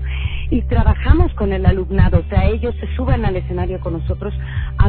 y 0.49 0.61
trabajamos 0.63 1.33
con 1.33 1.53
el 1.53 1.65
alumnado. 1.65 2.19
O 2.19 2.29
sea, 2.29 2.47
ellos 2.47 2.75
se 2.79 2.87
suben 2.95 3.25
al 3.25 3.35
escenario 3.35 3.79
con 3.79 3.93
nosotros 3.93 4.33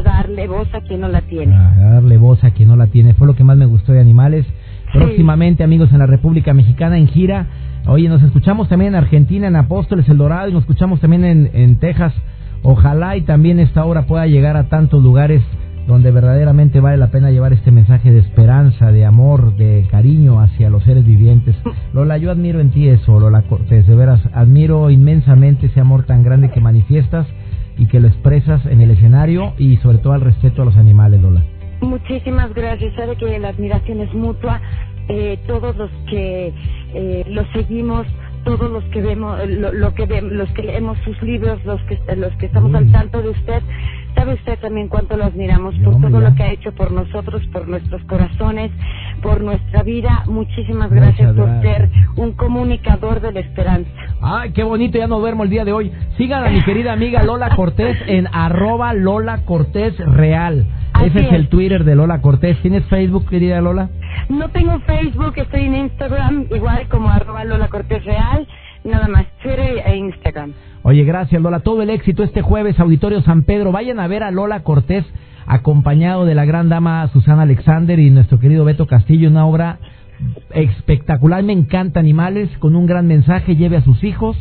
darle 0.01 0.47
voz 0.47 0.67
a 0.73 0.81
quien 0.81 1.01
no 1.01 1.07
la 1.07 1.21
tiene. 1.21 1.55
A 1.55 1.93
darle 1.93 2.17
voz 2.17 2.43
a 2.43 2.51
quien 2.51 2.69
no 2.69 2.75
la 2.75 2.87
tiene. 2.87 3.13
Fue 3.13 3.27
lo 3.27 3.35
que 3.35 3.43
más 3.43 3.57
me 3.57 3.65
gustó 3.65 3.91
de 3.91 3.99
Animales. 3.99 4.45
Próximamente, 4.93 5.63
amigos, 5.63 5.91
en 5.93 5.99
la 5.99 6.05
República 6.05 6.53
Mexicana, 6.53 6.97
en 6.97 7.07
gira. 7.07 7.47
Oye, 7.87 8.09
nos 8.09 8.21
escuchamos 8.21 8.67
también 8.69 8.93
en 8.93 8.99
Argentina, 8.99 9.47
en 9.47 9.55
Apóstoles, 9.55 10.07
El 10.09 10.17
Dorado, 10.17 10.49
y 10.49 10.53
nos 10.53 10.63
escuchamos 10.63 10.99
también 10.99 11.23
en, 11.23 11.49
en 11.53 11.79
Texas. 11.79 12.13
Ojalá 12.63 13.17
y 13.17 13.21
también 13.21 13.59
esta 13.59 13.85
obra 13.85 14.05
pueda 14.05 14.27
llegar 14.27 14.57
a 14.57 14.69
tantos 14.69 15.01
lugares 15.01 15.41
donde 15.87 16.11
verdaderamente 16.11 16.79
vale 16.79 16.97
la 16.97 17.07
pena 17.07 17.31
llevar 17.31 17.53
este 17.53 17.71
mensaje 17.71 18.11
de 18.11 18.19
esperanza, 18.19 18.91
de 18.91 19.05
amor, 19.05 19.55
de 19.55 19.87
cariño 19.89 20.39
hacia 20.39 20.69
los 20.69 20.83
seres 20.83 21.05
vivientes. 21.05 21.55
Lola, 21.93 22.17
yo 22.17 22.31
admiro 22.31 22.59
en 22.59 22.71
ti 22.71 22.87
eso, 22.87 23.19
Lola 23.19 23.41
Cortés, 23.43 23.87
de 23.87 23.95
veras, 23.95 24.21
admiro 24.33 24.89
inmensamente 24.89 25.67
ese 25.67 25.79
amor 25.79 26.03
tan 26.03 26.23
grande 26.23 26.51
que 26.51 26.61
manifiestas 26.61 27.27
y 27.77 27.87
que 27.87 27.99
lo 27.99 28.07
expresas 28.07 28.65
en 28.65 28.81
el 28.81 28.91
escenario 28.91 29.53
y 29.57 29.77
sobre 29.77 29.97
todo 29.99 30.13
al 30.13 30.21
respeto 30.21 30.61
a 30.61 30.65
los 30.65 30.77
animales, 30.77 31.21
Lola. 31.21 31.43
Muchísimas 31.81 32.53
gracias. 32.53 32.93
Sabe 32.95 33.15
que 33.17 33.39
la 33.39 33.49
admiración 33.49 34.01
es 34.01 34.13
mutua. 34.13 34.61
Eh, 35.09 35.39
todos 35.47 35.75
los 35.75 35.89
que 36.09 36.53
eh, 36.93 37.25
lo 37.27 37.43
seguimos, 37.53 38.05
todos 38.43 38.71
los 38.71 38.83
que 38.85 39.01
vemos, 39.01 39.39
lo, 39.49 39.93
que 39.93 40.05
vemos, 40.05 40.31
los 40.31 40.49
que 40.51 40.63
leemos 40.63 40.97
sus 41.03 41.21
libros, 41.21 41.63
los 41.65 41.81
que 41.83 41.99
los 42.15 42.31
que 42.37 42.45
estamos 42.45 42.73
al 42.73 42.91
tanto 42.91 43.21
de 43.21 43.29
usted, 43.29 43.61
sabe 44.21 44.33
usted 44.35 44.59
también 44.59 44.87
cuánto 44.87 45.17
lo 45.17 45.25
admiramos 45.25 45.73
por 45.83 45.99
todo 45.99 46.19
lo 46.19 46.35
que 46.35 46.43
ha 46.43 46.51
hecho 46.51 46.71
por 46.73 46.91
nosotros, 46.91 47.41
por 47.51 47.67
nuestros 47.67 48.03
corazones, 48.03 48.71
por 49.23 49.41
nuestra 49.41 49.81
vida. 49.81 50.25
Muchísimas 50.27 50.91
gracias, 50.91 51.33
por 51.33 51.49
ser 51.63 51.89
un 52.17 52.33
comunicador 52.33 53.19
de 53.19 53.31
la 53.31 53.39
esperanza. 53.39 53.89
Ay, 54.21 54.51
qué 54.51 54.61
bonito, 54.61 54.99
ya 54.99 55.07
no 55.07 55.19
duermo 55.19 55.43
el 55.43 55.49
día 55.49 55.65
de 55.65 55.73
hoy. 55.73 55.91
Sigan 56.17 56.45
a 56.45 56.51
mi 56.51 56.61
querida 56.61 56.93
amiga 56.93 57.23
Lola 57.23 57.55
Cortés 57.55 57.97
en 58.05 58.27
arroba 58.31 58.93
Lola 58.93 59.43
Cortés 59.43 59.97
Real. 59.97 60.67
Ese 61.03 61.19
es, 61.19 61.31
el 61.33 61.47
Twitter 61.47 61.83
de 61.83 61.95
Lola 61.95 62.21
Cortés. 62.21 62.61
¿Tienes 62.61 62.85
Facebook, 62.85 63.27
querida 63.27 63.59
Lola? 63.59 63.89
No 64.29 64.49
tengo 64.49 64.79
Facebook, 64.81 65.33
estoy 65.35 65.61
en 65.61 65.75
Instagram, 65.77 66.45
igual 66.51 66.87
como 66.89 67.09
arroba 67.09 67.43
Lola 67.43 67.69
Cortés 67.69 68.05
Real. 68.05 68.47
Nada 68.83 69.07
más, 69.07 69.25
Twitter 69.41 69.81
e 69.85 69.95
Instagram. 69.95 70.53
Oye, 70.83 71.03
gracias 71.03 71.41
Lola. 71.41 71.59
Todo 71.59 71.81
el 71.83 71.89
éxito 71.89 72.23
este 72.23 72.41
jueves, 72.41 72.79
Auditorio 72.79 73.21
San 73.21 73.43
Pedro. 73.43 73.71
Vayan 73.71 73.99
a 73.99 74.07
ver 74.07 74.23
a 74.23 74.31
Lola 74.31 74.63
Cortés 74.63 75.05
acompañado 75.45 76.25
de 76.25 76.35
la 76.35 76.45
gran 76.45 76.69
dama 76.69 77.07
Susana 77.13 77.43
Alexander 77.43 77.99
y 77.99 78.09
nuestro 78.09 78.39
querido 78.39 78.65
Beto 78.65 78.87
Castillo. 78.87 79.29
Una 79.29 79.45
obra 79.45 79.79
espectacular. 80.53 81.43
Me 81.43 81.53
encanta 81.53 81.99
Animales, 81.99 82.49
con 82.59 82.75
un 82.75 82.87
gran 82.87 83.07
mensaje. 83.07 83.55
Lleve 83.55 83.77
a 83.77 83.81
sus 83.81 84.03
hijos 84.03 84.35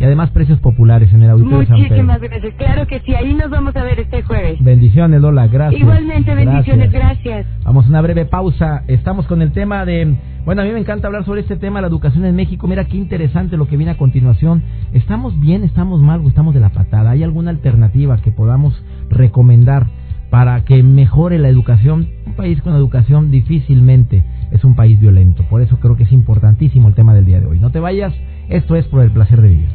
y 0.00 0.04
además 0.04 0.30
precios 0.30 0.58
populares 0.58 1.12
en 1.12 1.22
el 1.22 1.30
Auditorio 1.30 1.66
San 1.66 1.76
Pedro. 1.76 1.82
Muchísimas 1.82 2.20
gracias. 2.20 2.54
Claro 2.54 2.86
que 2.86 3.00
sí, 3.00 3.14
ahí 3.14 3.34
nos 3.34 3.50
vamos 3.50 3.76
a 3.76 3.84
ver 3.84 4.00
este 4.00 4.22
jueves. 4.22 4.58
Bendiciones, 4.60 5.20
Lola, 5.20 5.46
gracias. 5.46 5.80
Igualmente, 5.80 6.34
bendiciones, 6.34 6.90
gracias. 6.90 7.46
Vamos 7.64 7.86
a 7.86 7.88
una 7.88 8.00
breve 8.00 8.24
pausa. 8.24 8.82
Estamos 8.88 9.26
con 9.26 9.42
el 9.42 9.52
tema 9.52 9.84
de... 9.84 10.16
Bueno, 10.44 10.60
a 10.60 10.64
mí 10.66 10.72
me 10.72 10.80
encanta 10.80 11.06
hablar 11.06 11.24
sobre 11.24 11.40
este 11.40 11.56
tema, 11.56 11.80
la 11.80 11.86
educación 11.86 12.26
en 12.26 12.36
México. 12.36 12.66
Mira 12.66 12.84
qué 12.84 12.98
interesante 12.98 13.56
lo 13.56 13.66
que 13.66 13.78
viene 13.78 13.92
a 13.92 13.96
continuación. 13.96 14.62
¿Estamos 14.92 15.40
bien, 15.40 15.64
estamos 15.64 16.02
mal 16.02 16.20
o 16.20 16.28
estamos 16.28 16.52
de 16.52 16.60
la 16.60 16.68
patada? 16.68 17.12
¿Hay 17.12 17.22
alguna 17.22 17.50
alternativa 17.50 18.18
que 18.18 18.30
podamos 18.30 18.74
recomendar 19.08 19.86
para 20.28 20.62
que 20.66 20.82
mejore 20.82 21.38
la 21.38 21.48
educación? 21.48 22.08
Un 22.26 22.34
país 22.34 22.60
con 22.60 22.74
educación 22.74 23.30
difícilmente 23.30 24.22
es 24.50 24.64
un 24.64 24.76
país 24.76 25.00
violento. 25.00 25.44
Por 25.48 25.62
eso 25.62 25.78
creo 25.80 25.96
que 25.96 26.02
es 26.02 26.12
importantísimo 26.12 26.88
el 26.88 26.94
tema 26.94 27.14
del 27.14 27.24
día 27.24 27.40
de 27.40 27.46
hoy. 27.46 27.58
No 27.58 27.70
te 27.70 27.80
vayas, 27.80 28.12
esto 28.50 28.76
es 28.76 28.84
por 28.88 29.02
el 29.02 29.12
placer 29.12 29.40
de 29.40 29.48
vivir. 29.48 29.68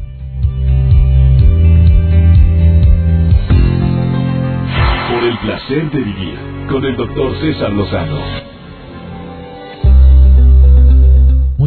Por 5.09 5.23
el 5.23 5.37
placer 5.39 5.91
de 5.91 5.99
vivir 5.99 6.35
con 6.69 6.85
el 6.85 6.95
doctor 6.95 7.33
César 7.41 7.73
Lozano. 7.73 8.58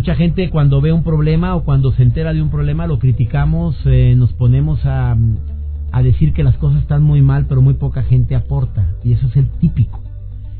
Mucha 0.02 0.16
gente 0.16 0.50
cuando 0.50 0.80
ve 0.80 0.92
un 0.92 1.04
problema 1.04 1.54
o 1.54 1.62
cuando 1.62 1.92
se 1.92 2.02
entera 2.02 2.32
de 2.32 2.42
un 2.42 2.50
problema 2.50 2.88
lo 2.88 2.98
criticamos, 2.98 3.76
eh, 3.84 4.16
nos 4.16 4.32
ponemos 4.32 4.84
a, 4.84 5.16
a 5.92 6.02
decir 6.02 6.32
que 6.32 6.42
las 6.42 6.56
cosas 6.56 6.82
están 6.82 7.04
muy 7.04 7.22
mal, 7.22 7.46
pero 7.48 7.62
muy 7.62 7.74
poca 7.74 8.02
gente 8.02 8.34
aporta. 8.34 8.84
Y 9.04 9.12
eso 9.12 9.28
es 9.28 9.36
el 9.36 9.48
típico. 9.60 10.02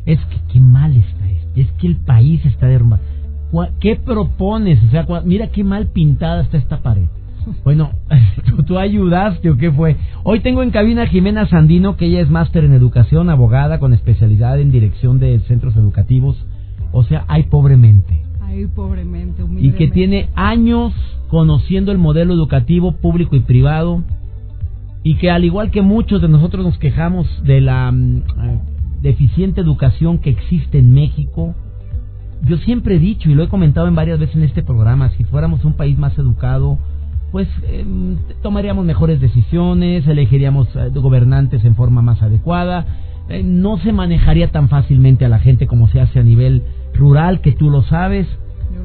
Es 0.07 0.21
que 0.27 0.37
qué 0.53 0.61
mal 0.61 0.97
está 0.97 1.29
esto. 1.29 1.49
Es 1.57 1.73
que 1.73 1.89
el 1.89 1.97
país 1.97 2.47
está 2.47 2.69
derrumbado. 2.69 3.03
¿Qué 3.81 3.97
propones? 3.97 4.79
O 4.85 4.91
sea, 4.91 5.09
mira 5.25 5.49
qué 5.49 5.65
mal 5.65 5.89
pintada 5.89 6.43
está 6.43 6.57
esta 6.59 6.81
pared. 6.81 7.09
Bueno, 7.65 7.91
¿tú, 8.69 8.79
ayudaste 8.79 9.51
o 9.51 9.57
qué 9.57 9.73
fue? 9.73 9.97
Hoy 10.23 10.39
tengo 10.39 10.63
en 10.63 10.71
cabina 10.71 11.03
a 11.03 11.07
Jimena 11.09 11.49
Sandino, 11.49 11.97
que 11.97 12.07
ella 12.07 12.21
es 12.21 12.31
máster 12.31 12.63
en 12.63 12.75
educación, 12.75 13.29
abogada 13.29 13.81
con 13.81 13.93
especialidad 13.93 14.61
en 14.61 14.71
dirección 14.71 15.19
de 15.19 15.41
centros 15.49 15.75
educativos. 15.75 16.37
O 16.93 17.03
sea, 17.03 17.25
hay 17.27 17.43
pobremente. 17.43 18.22
Pobremente, 18.75 19.43
Y 19.59 19.73
que 19.73 19.89
tiene 19.89 20.29
años 20.35 20.93
conociendo 21.29 21.93
el 21.93 21.99
modelo 21.99 22.35
educativo 22.35 22.93
público 22.93 23.37
y 23.37 23.41
privado. 23.41 24.03
Y 25.03 25.17
que 25.17 25.31
al 25.31 25.45
igual 25.45 25.71
que 25.71 25.83
muchos 25.83 26.23
de 26.23 26.29
nosotros 26.29 26.65
nos 26.65 26.79
quejamos 26.79 27.27
de 27.45 27.61
la 27.61 27.91
mm, 27.91 28.17
eh, 28.17 28.61
deficiente 29.03 29.61
educación 29.61 30.19
que 30.19 30.31
existe 30.31 30.79
en 30.79 30.93
México, 30.93 31.55
yo 32.45 32.57
siempre 32.59 32.97
he 32.97 32.99
dicho 32.99 33.31
y 33.31 33.35
lo 33.35 33.43
he 33.43 33.49
comentado 33.49 33.89
en 33.89 33.95
varias 33.95 34.19
veces 34.19 34.37
en 34.37 34.45
este 34.45 34.63
programa, 34.63 35.11
si 35.11 35.25
fuéramos 35.25 35.65
un 35.65 35.75
país 35.75 35.99
más 35.99 36.17
educado, 36.19 36.79
pues 37.31 37.49
em, 37.67 38.17
tomaríamos 38.43 38.85
mejores 38.85 39.21
decisiones, 39.21 40.07
elegiríamos 40.07 40.69
eh, 40.77 40.91
gobernantes 40.95 41.65
en 41.65 41.75
forma 41.75 42.03
más 42.03 42.23
adecuada, 42.23 42.87
eh, 43.29 43.43
no 43.43 43.79
se 43.79 43.93
manejaría 43.93 44.51
tan 44.51 44.69
fácilmente 44.69 45.25
a 45.25 45.29
la 45.29 45.39
gente 45.39 45.67
como 45.67 45.89
se 45.89 46.01
hace 46.01 46.19
a 46.19 46.23
nivel 46.23 46.63
rural, 46.95 47.41
que 47.41 47.53
tú 47.53 47.71
lo 47.71 47.83
sabes. 47.83 48.27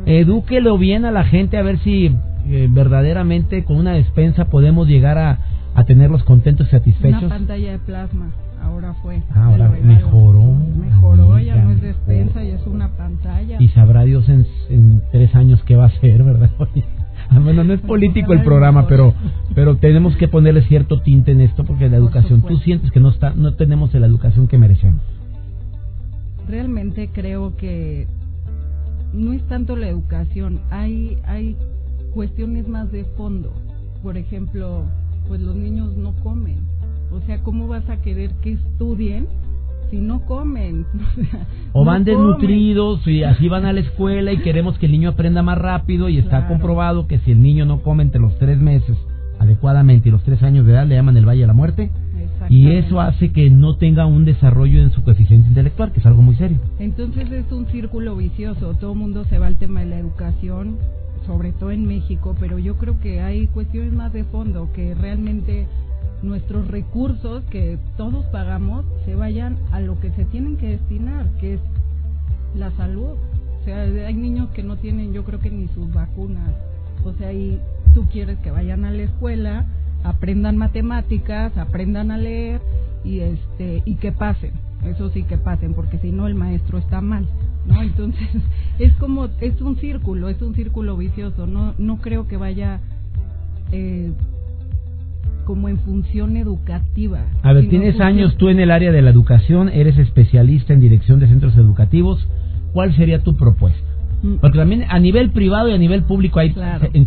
Edúquelo 0.08 0.78
bien 0.78 1.04
a 1.04 1.12
la 1.12 1.26
gente 1.26 1.58
a 1.58 1.62
ver 1.62 1.80
si 1.80 2.16
eh, 2.48 2.68
verdaderamente 2.72 3.66
con 3.66 3.76
una 3.76 3.92
despensa 3.92 4.46
podemos 4.46 4.88
llegar 4.88 5.18
a, 5.18 5.40
a 5.76 5.84
tenerlos 5.84 6.24
contentos 6.24 6.68
y 6.68 6.72
satisfechos. 6.72 7.24
Una 7.24 7.30
pantalla 7.30 7.72
de 7.74 7.80
plasma, 7.80 8.32
ahora 8.64 8.94
fue. 9.02 9.22
Ah, 9.36 9.46
ahora 9.48 9.70
mejoró. 9.84 10.44
Mejoró, 10.44 11.38
ya 11.40 11.58
no 11.58 11.72
es 11.72 11.82
despensa, 11.82 12.42
ya 12.42 12.56
es 12.56 12.66
una 12.66 12.88
pantalla. 12.96 13.62
Y 13.62 13.68
sabrá 13.70 14.04
Dios 14.04 14.30
en, 14.30 14.46
en 14.70 15.02
tres 15.12 15.36
años 15.36 15.62
qué 15.64 15.76
va 15.76 15.88
a 15.88 16.00
ser, 16.00 16.24
¿verdad? 16.24 16.52
Ah, 17.30 17.40
bueno, 17.40 17.66
no 17.66 17.74
es 17.74 17.82
político 17.94 18.32
el 18.32 18.42
programa, 18.42 18.88
pero 18.88 19.14
pero 19.54 19.76
tenemos 19.76 20.16
que 20.16 20.30
ponerle 20.30 20.62
cierto 20.62 21.02
tinte 21.02 21.32
en 21.32 21.42
esto 21.42 21.66
porque 21.66 21.90
la 21.90 21.98
educación, 21.98 22.42
tú 22.44 22.58
sientes 22.60 22.92
que 22.92 23.02
no 23.02 23.10
está 23.10 23.32
no 23.32 23.56
tenemos 23.56 23.94
la 23.94 24.08
educación 24.08 24.48
que 24.48 24.58
merecemos. 24.58 25.02
Realmente 26.48 27.10
creo 27.12 27.58
que 27.58 28.08
no 29.14 29.34
es 29.34 29.44
tanto 29.48 29.76
la 29.76 29.88
educación, 29.88 30.62
hay 30.70 31.18
hay 31.26 31.56
cuestiones 32.14 32.68
más 32.68 32.92
de 32.92 33.04
fondo. 33.16 33.54
Por 34.04 34.18
ejemplo, 34.18 34.86
pues 35.28 35.42
los 35.42 35.56
niños 35.56 35.96
no 35.98 36.14
comen. 36.24 36.60
O 37.12 37.20
sea, 37.22 37.42
¿cómo 37.44 37.68
vas 37.68 37.90
a 37.90 38.02
querer 38.02 38.32
que 38.42 38.54
estudien 38.54 39.28
si 39.90 39.98
no 39.98 40.22
comen. 40.26 40.86
O, 41.74 41.86
van 41.86 42.06
desnutridos 42.06 43.06
y 43.06 43.22
así 43.22 43.48
van 43.50 43.66
a 43.66 43.74
la 43.74 43.82
escuela 43.82 44.32
y 44.32 44.40
queremos 44.40 44.80
que 44.80 44.88
el 44.88 44.94
niño 44.94 45.10
aprenda 45.10 45.44
más 45.44 45.60
rápido 45.60 46.10
y 46.10 46.18
está 46.18 46.48
comprobado 46.48 47.06
que 47.06 47.20
si 47.20 47.32
el 47.32 47.42
niño 47.44 47.66
no 47.66 47.84
come 47.84 48.02
entre 48.02 48.20
los 48.20 48.36
tres 48.40 48.58
meses 48.58 48.98
adecuadamente 49.38 50.10
y 50.10 50.12
los 50.12 50.24
tres 50.24 50.42
años 50.42 50.66
de 50.66 50.72
edad 50.72 50.88
le 50.88 50.96
llaman 50.96 51.18
el 51.18 51.28
Valle 51.28 51.42
de 51.42 51.48
la 51.48 51.54
Muerte. 51.54 51.92
Y 52.50 52.72
eso 52.72 53.02
hace 53.02 53.32
que 53.32 53.50
no 53.50 53.78
tenga 53.78 54.06
un 54.06 54.26
desarrollo 54.26 54.82
en 54.82 54.92
su 54.92 55.04
coeficiente 55.04 55.48
intelectual, 55.50 55.92
que 55.92 56.00
es 56.00 56.06
algo 56.06 56.22
muy 56.22 56.36
serio. 56.36 56.60
Entonces 56.80 57.32
es 57.32 57.52
un 57.52 57.68
círculo 57.68 58.16
vicioso. 58.16 58.74
Todo 58.76 58.94
el 58.94 59.00
mundo 59.00 59.26
se 59.26 59.40
va 59.40 59.48
al 59.48 59.58
tema 59.58 59.82
de 59.82 59.88
la 59.88 60.00
educación, 60.00 60.78
sobre 61.26 61.52
todo 61.52 61.72
en 61.72 61.86
México, 61.86 62.36
pero 62.40 62.58
yo 62.60 62.78
creo 62.78 63.00
que 63.00 63.22
hay 63.22 63.48
cuestiones 63.48 63.94
más 63.94 64.14
de 64.14 64.24
fondo 64.24 64.70
que 64.74 64.96
realmente 64.96 65.68
nuestros 66.24 66.68
recursos 66.68 67.44
que 67.52 67.78
todos 67.96 68.26
pagamos 68.28 68.86
se 69.06 69.16
vayan 69.16 69.58
a 69.72 69.80
lo 69.80 70.00
que 70.00 70.12
se 70.12 70.26
tienen 70.26 70.58
que 70.58 70.70
destinar, 70.70 71.28
que 71.40 71.56
es 71.56 71.60
la 72.56 72.72
salud. 72.72 73.16
O 73.62 73.66
sea, 73.66 73.82
hay 73.82 74.14
niños 74.14 74.50
que 74.52 74.64
no 74.64 74.78
tienen, 74.78 75.14
yo 75.14 75.24
creo 75.24 75.40
que 75.40 75.52
ni 75.52 75.68
sus 75.70 75.92
vacunas. 75.94 76.50
O 77.04 77.14
sea, 77.14 77.32
y 77.34 77.60
tú 77.94 78.08
quieres 78.12 78.38
que 78.40 78.52
vayan 78.52 78.86
a 78.86 78.92
la 78.92 79.04
escuela 79.04 79.66
aprendan 80.08 80.58
matemáticas, 80.58 81.58
aprendan 81.58 82.12
a 82.12 82.18
leer 82.18 82.62
y 83.04 83.20
este 83.20 83.82
y 83.86 83.96
que 83.96 84.12
pasen. 84.12 84.52
Eso 84.86 85.10
sí 85.10 85.24
que 85.24 85.38
pasen, 85.38 85.74
porque 85.74 85.98
si 85.98 86.12
no 86.12 86.28
el 86.28 86.36
maestro 86.36 86.78
está 86.78 87.02
mal, 87.02 87.26
¿no? 87.66 87.82
Entonces 87.82 88.28
es 88.80 88.94
como 88.94 89.28
es 89.42 89.62
un 89.62 89.76
círculo, 89.78 90.30
es 90.30 90.42
un 90.42 90.56
círculo 90.56 90.96
vicioso. 90.98 91.46
No 91.46 91.74
no 91.78 91.98
creo 91.98 92.28
que 92.28 92.38
vaya 92.38 92.80
eh, 93.72 94.12
como 95.46 95.70
en 95.70 95.80
función 95.80 96.38
educativa. 96.38 97.26
A 97.44 97.54
ver, 97.54 97.70
tienes 97.70 98.00
años 98.00 98.36
tú 98.38 98.50
en 98.50 98.60
el 98.60 98.72
área 98.72 98.92
de 98.92 99.02
la 99.02 99.10
educación, 99.10 99.70
eres 99.70 99.98
especialista 99.98 100.74
en 100.74 100.80
dirección 100.80 101.20
de 101.20 101.28
centros 101.28 101.56
educativos. 101.58 102.26
¿Cuál 102.74 102.96
sería 102.96 103.24
tu 103.24 103.36
propuesta? 103.36 103.97
Mm. 104.22 104.36
Porque 104.42 104.58
también 104.58 104.86
a 104.90 105.00
nivel 105.00 105.32
privado 105.32 105.70
y 105.70 105.74
a 105.74 105.78
nivel 105.78 106.04
público 106.04 106.40
hay 106.40 106.54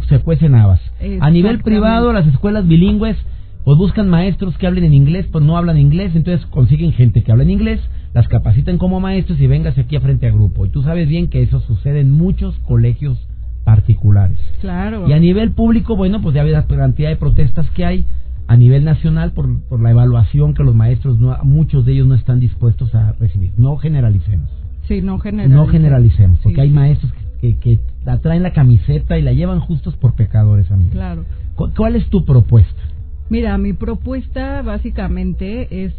se, 0.09 0.19
cuecen 0.21 0.55
habas. 0.55 0.81
A 1.21 1.31
nivel 1.31 1.61
privado, 1.61 2.13
las 2.13 2.27
escuelas 2.27 2.67
bilingües 2.67 3.17
pues 3.65 3.77
buscan 3.77 4.09
maestros 4.09 4.57
que 4.57 4.67
hablen 4.67 4.85
en 4.85 4.95
inglés, 4.95 5.27
pues 5.31 5.45
no 5.45 5.57
hablan 5.57 5.79
inglés, 5.79 6.13
entonces 6.15 6.47
consiguen 6.47 6.93
gente 6.93 7.23
que 7.23 7.31
habla 7.31 7.45
en 7.45 7.51
inglés, 7.51 7.81
las 8.15 8.27
capacitan 8.27 8.79
como 8.79 9.01
maestros 9.01 9.39
y 9.39 9.47
vengas 9.47 9.77
aquí 9.77 9.97
a 9.97 10.01
frente 10.01 10.27
a 10.27 10.31
grupo. 10.31 10.65
Y 10.67 10.71
tú 10.71 10.83
sabes 10.83 11.09
bien 11.09 11.29
que 11.29 11.43
eso 11.43 11.61
sucede 11.61 12.01
en 12.01 12.11
muchos 12.11 12.59
colegios 12.61 13.19
particulares. 13.65 14.39
Claro. 14.61 15.07
Y 15.09 15.13
a 15.13 15.19
nivel 15.19 15.53
público, 15.53 15.95
bueno, 15.95 16.23
pues 16.23 16.35
ya 16.35 16.43
ves 16.43 16.53
la 16.53 16.67
cantidad 16.67 17.11
de 17.11 17.17
protestas 17.17 17.69
que 17.71 17.85
hay 17.85 18.07
a 18.49 18.57
nivel 18.57 18.85
nacional 18.85 19.33
por, 19.33 19.63
por 19.69 19.81
la 19.81 19.91
evaluación 19.91 20.55
que 20.55 20.65
los 20.65 20.75
maestros, 20.75 21.21
no, 21.21 21.37
muchos 21.45 21.85
de 21.85 21.93
ellos 21.93 22.07
no 22.07 22.15
están 22.15 22.41
dispuestos 22.41 22.95
a 22.95 23.13
recibir. 23.13 23.53
No 23.59 23.77
generalicemos. 23.77 24.51
Sí, 24.91 25.03
no 25.03 25.21
generalicemos. 25.21 25.67
No 25.67 25.71
generalicemos, 25.71 26.39
porque 26.41 26.63
hay 26.63 26.71
maestros 26.71 27.13
que, 27.41 27.57
que, 27.59 27.79
la 28.05 28.19
traen 28.19 28.43
la 28.43 28.53
camiseta 28.53 29.17
y 29.17 29.23
la 29.23 29.33
llevan 29.33 29.61
justos 29.61 29.95
por 29.95 30.15
pecadores, 30.15 30.69
amigos. 30.73 30.95
Claro. 30.95 31.25
¿Cuál 31.55 31.95
es 31.95 32.11
tu 32.11 32.25
propuesta? 32.25 32.83
Mira, 33.29 33.57
mi 33.57 33.73
propuesta 33.73 34.63
básicamente 34.63 35.85
es 35.85 35.95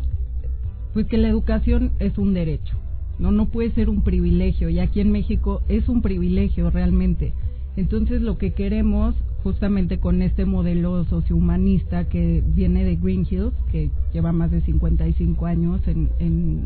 pues 0.93 1.05
que 1.05 1.17
la 1.17 1.29
educación 1.29 1.93
es 1.99 2.17
un 2.17 2.33
derecho. 2.33 2.75
No 3.17 3.31
no 3.31 3.45
puede 3.45 3.71
ser 3.71 3.89
un 3.89 4.01
privilegio 4.01 4.67
y 4.67 4.79
aquí 4.79 4.99
en 4.99 5.13
México 5.13 5.61
es 5.69 5.87
un 5.87 6.01
privilegio 6.01 6.69
realmente. 6.69 7.31
Entonces 7.77 8.21
lo 8.21 8.37
que 8.37 8.51
queremos 8.51 9.15
justamente 9.41 9.99
con 9.99 10.21
este 10.21 10.43
modelo 10.43 11.05
sociohumanista 11.05 12.09
que 12.09 12.43
viene 12.45 12.83
de 12.83 12.97
Green 12.97 13.25
Hills, 13.29 13.53
que 13.71 13.89
lleva 14.11 14.33
más 14.33 14.51
de 14.51 14.59
55 14.59 15.45
años 15.45 15.79
en, 15.87 16.09
en, 16.19 16.65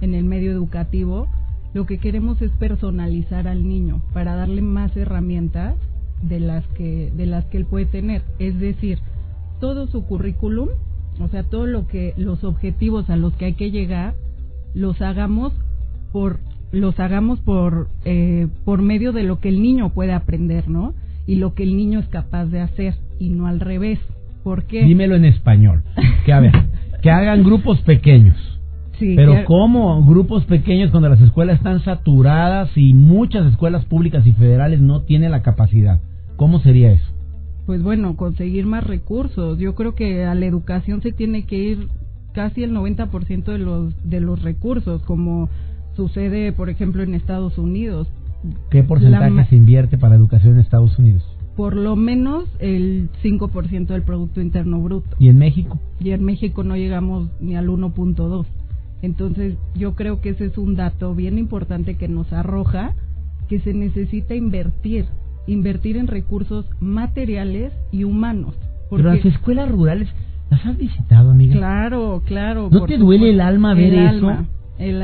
en 0.00 0.14
el 0.14 0.22
medio 0.22 0.52
educativo, 0.52 1.26
lo 1.72 1.86
que 1.86 1.98
queremos 1.98 2.40
es 2.42 2.50
personalizar 2.52 3.46
al 3.48 3.68
niño 3.68 4.02
para 4.12 4.34
darle 4.34 4.62
más 4.62 4.96
herramientas 4.96 5.76
de 6.22 6.40
las 6.40 6.66
que 6.68 7.10
de 7.16 7.26
las 7.26 7.44
que 7.46 7.58
él 7.58 7.64
puede 7.64 7.86
tener, 7.86 8.22
es 8.38 8.58
decir, 8.58 8.98
todo 9.60 9.86
su 9.86 10.04
currículum, 10.04 10.68
o 11.20 11.28
sea, 11.28 11.44
todo 11.44 11.66
lo 11.66 11.86
que 11.86 12.14
los 12.16 12.44
objetivos 12.44 13.08
a 13.10 13.16
los 13.16 13.34
que 13.34 13.46
hay 13.46 13.54
que 13.54 13.70
llegar 13.70 14.14
los 14.74 15.00
hagamos 15.00 15.52
por 16.12 16.38
los 16.72 16.98
hagamos 17.00 17.40
por 17.40 17.88
eh, 18.04 18.48
por 18.64 18.82
medio 18.82 19.12
de 19.12 19.24
lo 19.24 19.40
que 19.40 19.48
el 19.48 19.62
niño 19.62 19.90
puede 19.90 20.12
aprender, 20.12 20.68
¿no? 20.68 20.94
y 21.30 21.36
lo 21.36 21.54
que 21.54 21.62
el 21.62 21.76
niño 21.76 22.00
es 22.00 22.08
capaz 22.08 22.46
de 22.46 22.60
hacer 22.60 22.94
y 23.20 23.28
no 23.28 23.46
al 23.46 23.60
revés. 23.60 24.00
¿Por 24.42 24.64
qué? 24.64 24.84
Dímelo 24.84 25.14
en 25.14 25.26
español. 25.26 25.84
Que 26.26 26.32
a 26.32 26.42
que 27.00 27.10
hagan 27.10 27.44
grupos 27.44 27.80
pequeños. 27.82 28.36
Sí, 29.00 29.14
Pero 29.16 29.46
¿cómo 29.46 30.04
grupos 30.04 30.44
pequeños 30.44 30.90
cuando 30.90 31.08
las 31.08 31.22
escuelas 31.22 31.56
están 31.56 31.82
saturadas 31.82 32.70
y 32.76 32.92
muchas 32.92 33.46
escuelas 33.46 33.86
públicas 33.86 34.26
y 34.26 34.32
federales 34.32 34.82
no 34.82 35.00
tienen 35.00 35.30
la 35.30 35.40
capacidad? 35.40 36.00
¿Cómo 36.36 36.60
sería 36.60 36.92
eso? 36.92 37.10
Pues 37.64 37.82
bueno, 37.82 38.14
conseguir 38.16 38.66
más 38.66 38.86
recursos. 38.86 39.58
Yo 39.58 39.74
creo 39.74 39.94
que 39.94 40.24
a 40.26 40.34
la 40.34 40.44
educación 40.44 41.00
se 41.00 41.12
tiene 41.12 41.46
que 41.46 41.56
ir 41.56 41.88
casi 42.34 42.62
el 42.62 42.72
90% 42.74 43.44
de 43.44 43.58
los 43.58 43.94
de 44.04 44.20
los 44.20 44.42
recursos, 44.42 45.00
como 45.02 45.48
sucede, 45.96 46.52
por 46.52 46.68
ejemplo, 46.68 47.02
en 47.02 47.14
Estados 47.14 47.56
Unidos. 47.56 48.06
¿Qué 48.70 48.82
porcentaje 48.82 49.46
se 49.48 49.56
invierte 49.56 49.96
para 49.96 50.14
educación 50.14 50.54
en 50.54 50.60
Estados 50.60 50.98
Unidos? 50.98 51.22
Por 51.56 51.74
lo 51.74 51.96
menos 51.96 52.44
el 52.58 53.08
5% 53.22 53.86
del 53.86 54.02
Producto 54.02 54.42
Interno 54.42 54.78
Bruto. 54.80 55.16
¿Y 55.18 55.28
en 55.28 55.38
México? 55.38 55.78
Y 56.00 56.10
en 56.10 56.22
México 56.22 56.64
no 56.64 56.76
llegamos 56.76 57.30
ni 57.40 57.56
al 57.56 57.68
1.2. 57.68 58.44
Entonces 59.02 59.56
yo 59.74 59.94
creo 59.94 60.20
que 60.20 60.30
ese 60.30 60.46
es 60.46 60.58
un 60.58 60.76
dato 60.76 61.14
bien 61.14 61.38
importante 61.38 61.96
que 61.96 62.08
nos 62.08 62.32
arroja 62.32 62.94
que 63.48 63.60
se 63.60 63.74
necesita 63.74 64.34
invertir, 64.34 65.06
invertir 65.46 65.96
en 65.96 66.06
recursos 66.06 66.66
materiales 66.80 67.72
y 67.90 68.04
humanos. 68.04 68.54
Pero 68.90 69.14
las 69.14 69.24
escuelas 69.24 69.68
rurales, 69.68 70.08
¿las 70.50 70.64
has 70.66 70.76
visitado, 70.76 71.30
amiga? 71.30 71.54
Claro, 71.54 72.22
claro. 72.24 72.68
¿No 72.70 72.86
te 72.86 72.98
duele 72.98 73.30
el 73.30 73.40
alma 73.40 73.74
ver 73.74 73.94
eso? 73.94 74.46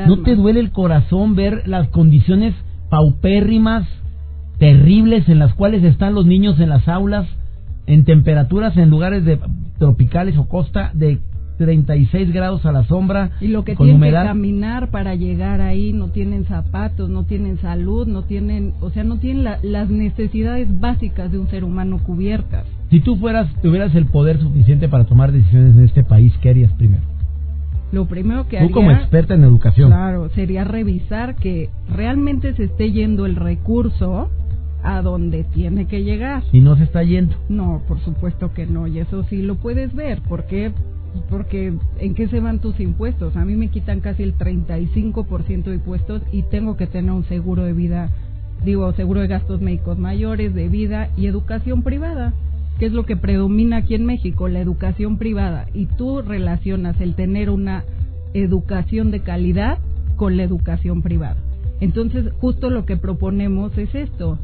¿No 0.07 0.21
te 0.23 0.35
duele 0.35 0.59
el 0.59 0.71
corazón 0.71 1.35
ver 1.35 1.67
las 1.67 1.89
condiciones 1.89 2.53
paupérrimas, 2.89 3.87
terribles, 4.59 5.27
en 5.29 5.39
las 5.39 5.53
cuales 5.53 5.83
están 5.83 6.15
los 6.15 6.25
niños 6.25 6.59
en 6.59 6.69
las 6.69 6.87
aulas, 6.87 7.27
en 7.85 8.05
temperaturas 8.05 8.75
en 8.77 8.89
lugares 8.89 9.25
de 9.25 9.39
tropicales 9.77 10.37
o 10.37 10.47
costa 10.47 10.91
de 10.93 11.19
36 11.57 12.31
grados 12.31 12.65
a 12.65 12.71
la 12.71 12.83
sombra. 12.85 13.31
Y 13.41 13.47
lo 13.47 13.63
que 13.63 13.75
tienen 13.75 14.01
que 14.01 14.11
caminar 14.11 14.89
para 14.89 15.15
llegar 15.15 15.61
ahí, 15.61 15.93
no 15.93 16.09
tienen 16.09 16.45
zapatos, 16.45 17.09
no 17.09 17.23
tienen 17.23 17.57
salud, 17.59 18.07
no 18.07 18.23
tienen, 18.23 18.73
o 18.81 18.89
sea, 18.89 19.03
no 19.03 19.17
tienen 19.17 19.47
las 19.61 19.89
necesidades 19.89 20.67
básicas 20.79 21.31
de 21.31 21.39
un 21.39 21.49
ser 21.49 21.63
humano 21.63 21.99
cubiertas. 22.03 22.65
Si 22.89 23.01
tú 23.01 23.17
fueras, 23.17 23.49
tuvieras 23.61 23.93
el 23.95 24.05
poder 24.05 24.39
suficiente 24.39 24.87
para 24.87 25.05
tomar 25.05 25.31
decisiones 25.31 25.75
en 25.75 25.83
este 25.83 26.03
país, 26.03 26.33
¿qué 26.41 26.49
harías 26.49 26.71
primero? 26.73 27.03
lo 27.91 28.05
primero 28.05 28.47
que 28.47 28.59
Tú 28.59 28.71
como 28.71 28.91
experta 28.91 29.33
en 29.33 29.43
educación. 29.43 29.89
Claro, 29.89 30.29
sería 30.29 30.63
revisar 30.63 31.35
que 31.35 31.69
realmente 31.89 32.53
se 32.55 32.65
esté 32.65 32.91
yendo 32.91 33.25
el 33.25 33.35
recurso 33.35 34.29
a 34.83 35.01
donde 35.01 35.43
tiene 35.43 35.85
que 35.85 36.03
llegar. 36.03 36.43
¿Y 36.51 36.61
no 36.61 36.75
se 36.75 36.83
está 36.83 37.03
yendo? 37.03 37.35
No, 37.49 37.81
por 37.87 37.99
supuesto 37.99 38.53
que 38.53 38.65
no, 38.65 38.87
y 38.87 38.99
eso 38.99 39.23
sí 39.23 39.41
lo 39.41 39.55
puedes 39.55 39.93
ver. 39.93 40.21
¿Por 40.21 40.45
qué? 40.45 40.71
Porque 41.29 41.73
¿en 41.99 42.15
qué 42.15 42.27
se 42.27 42.39
van 42.39 42.59
tus 42.59 42.79
impuestos? 42.79 43.35
A 43.35 43.45
mí 43.45 43.55
me 43.55 43.69
quitan 43.69 43.99
casi 43.99 44.23
el 44.23 44.37
35% 44.37 45.63
de 45.63 45.75
impuestos 45.75 46.21
y 46.31 46.43
tengo 46.43 46.77
que 46.77 46.87
tener 46.87 47.11
un 47.11 47.25
seguro 47.25 47.63
de 47.63 47.73
vida, 47.73 48.11
digo, 48.63 48.91
seguro 48.93 49.21
de 49.21 49.27
gastos 49.27 49.61
médicos 49.61 49.97
mayores, 49.97 50.53
de 50.53 50.69
vida 50.69 51.09
y 51.17 51.27
educación 51.27 51.83
privada. 51.83 52.33
¿Qué 52.79 52.85
es 52.85 52.91
lo 52.91 53.05
que 53.05 53.17
predomina 53.17 53.77
aquí 53.77 53.95
en 53.95 54.05
México? 54.05 54.47
La 54.47 54.59
educación 54.59 55.17
privada. 55.17 55.67
Y 55.73 55.87
tú 55.87 56.21
relacionas 56.21 56.99
el 57.01 57.15
tener 57.15 57.49
una 57.49 57.83
educación 58.33 59.09
de 59.09 59.21
calidad 59.21 59.79
con 60.15 60.37
la 60.37 60.43
educación 60.43 61.01
privada. 61.01 61.37
Entonces, 61.79 62.31
justo 62.39 62.69
lo 62.69 62.85
que 62.85 62.97
proponemos 62.97 63.77
es 63.77 63.93
esto, 63.93 64.39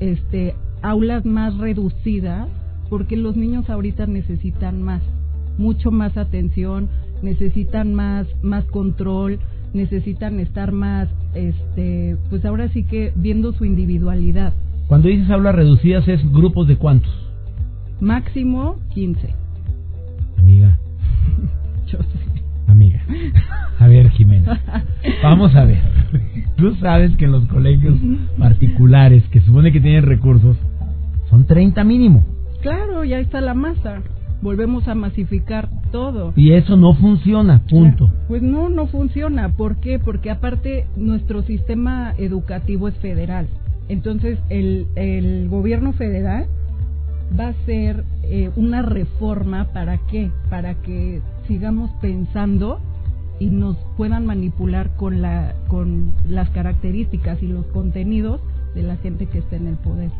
este, 0.00 0.54
aulas 0.82 1.24
más 1.24 1.56
reducidas, 1.58 2.48
porque 2.88 3.16
los 3.16 3.36
niños 3.36 3.68
ahorita 3.68 4.06
necesitan 4.06 4.82
más, 4.82 5.02
mucho 5.58 5.90
más 5.90 6.16
atención, 6.16 6.88
necesitan 7.22 7.94
más, 7.94 8.26
más 8.42 8.64
control, 8.66 9.38
necesitan 9.74 10.40
estar 10.40 10.72
más, 10.72 11.08
este, 11.34 12.16
pues 12.30 12.44
ahora 12.44 12.68
sí 12.68 12.84
que 12.84 13.12
viendo 13.16 13.52
su 13.52 13.64
individualidad. 13.64 14.54
Cuando 14.86 15.08
dices 15.08 15.30
aulas 15.30 15.54
reducidas 15.54 16.08
es 16.08 16.20
grupos 16.32 16.66
de 16.68 16.76
cuántos? 16.76 17.12
Máximo 18.00 18.76
15. 18.94 19.34
Amiga. 20.38 20.78
Yo 21.86 21.98
sé. 21.98 22.28
Amiga. 22.66 23.02
A 23.78 23.88
ver, 23.88 24.10
Jimena. 24.10 24.60
Vamos 25.22 25.54
a 25.54 25.64
ver. 25.64 25.80
Tú 26.56 26.74
sabes 26.76 27.14
que 27.16 27.26
los 27.26 27.46
colegios 27.46 27.96
particulares 28.38 29.24
que 29.30 29.40
supone 29.40 29.72
que 29.72 29.80
tienen 29.80 30.04
recursos 30.04 30.56
son 31.30 31.46
30 31.46 31.84
mínimo. 31.84 32.24
Claro, 32.62 33.04
ya 33.04 33.18
está 33.18 33.40
la 33.40 33.54
masa. 33.54 34.02
Volvemos 34.40 34.86
a 34.88 34.94
masificar 34.94 35.68
todo. 35.90 36.32
Y 36.36 36.52
eso 36.52 36.76
no 36.76 36.94
funciona, 36.94 37.62
punto. 37.68 38.12
Pues 38.28 38.42
no, 38.42 38.68
no 38.68 38.86
funciona. 38.86 39.56
¿Por 39.56 39.76
qué? 39.76 39.98
Porque 39.98 40.30
aparte 40.30 40.86
nuestro 40.96 41.42
sistema 41.42 42.14
educativo 42.18 42.88
es 42.88 42.94
federal. 42.98 43.48
Entonces 43.88 44.38
el, 44.48 44.86
el 44.96 45.48
gobierno 45.48 45.92
federal 45.92 46.46
va 47.38 47.48
a 47.48 47.54
ser 47.66 48.04
eh, 48.24 48.50
una 48.56 48.82
reforma 48.82 49.68
para 49.72 49.98
qué? 50.06 50.30
Para 50.50 50.74
que 50.74 51.20
sigamos 51.46 51.90
pensando 52.00 52.80
y 53.40 53.46
nos 53.46 53.76
puedan 53.96 54.26
manipular 54.26 54.96
con 54.96 55.22
la 55.22 55.54
con 55.68 56.12
las 56.28 56.50
características 56.50 57.42
y 57.42 57.46
los 57.46 57.66
contenidos 57.66 58.40
de 58.74 58.82
la 58.82 58.96
gente 58.96 59.26
que 59.26 59.38
está 59.38 59.56
en 59.56 59.68
el 59.68 59.76
poder. 59.76 60.10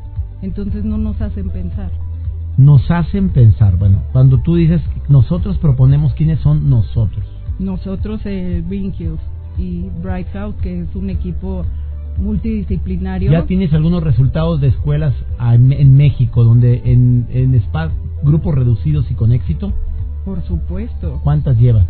Entonces 0.43 0.85
no 0.85 0.99
nos 0.99 1.21
hacen 1.21 1.51
pensar. 1.51 1.91
Nos 2.59 2.91
hacen 2.91 3.31
pensar. 3.31 3.79
Bueno, 3.79 4.03
cuando 4.13 4.39
tú 4.43 4.57
dices 4.57 4.83
nosotros 5.09 5.57
proponemos 5.59 6.13
quiénes 6.15 6.41
son 6.41 6.69
nosotros. 6.69 7.25
Nosotros 7.59 8.21
el 8.27 8.65
Green 8.65 8.93
Hills 8.99 9.21
y 9.57 9.89
Bright 10.03 10.29
House, 10.33 10.55
que 10.61 10.83
es 10.83 10.95
un 10.95 11.09
equipo 11.09 11.65
multidisciplinario. 12.19 13.31
¿Ya 13.31 13.47
tienes 13.47 13.73
algunos 13.73 14.03
resultados 14.03 14.61
de 14.61 14.69
escuelas 14.69 15.15
en 15.41 15.97
México 15.97 16.45
donde 16.45 16.83
en, 16.85 17.27
en 17.31 17.63
grupos 18.25 18.55
reducidos 18.55 19.11
y 19.11 19.15
con 19.15 19.33
éxito? 19.33 19.73
Por 20.25 20.43
supuesto. 20.43 21.21
¿Cuántas 21.23 21.59
lleva? 21.59 21.87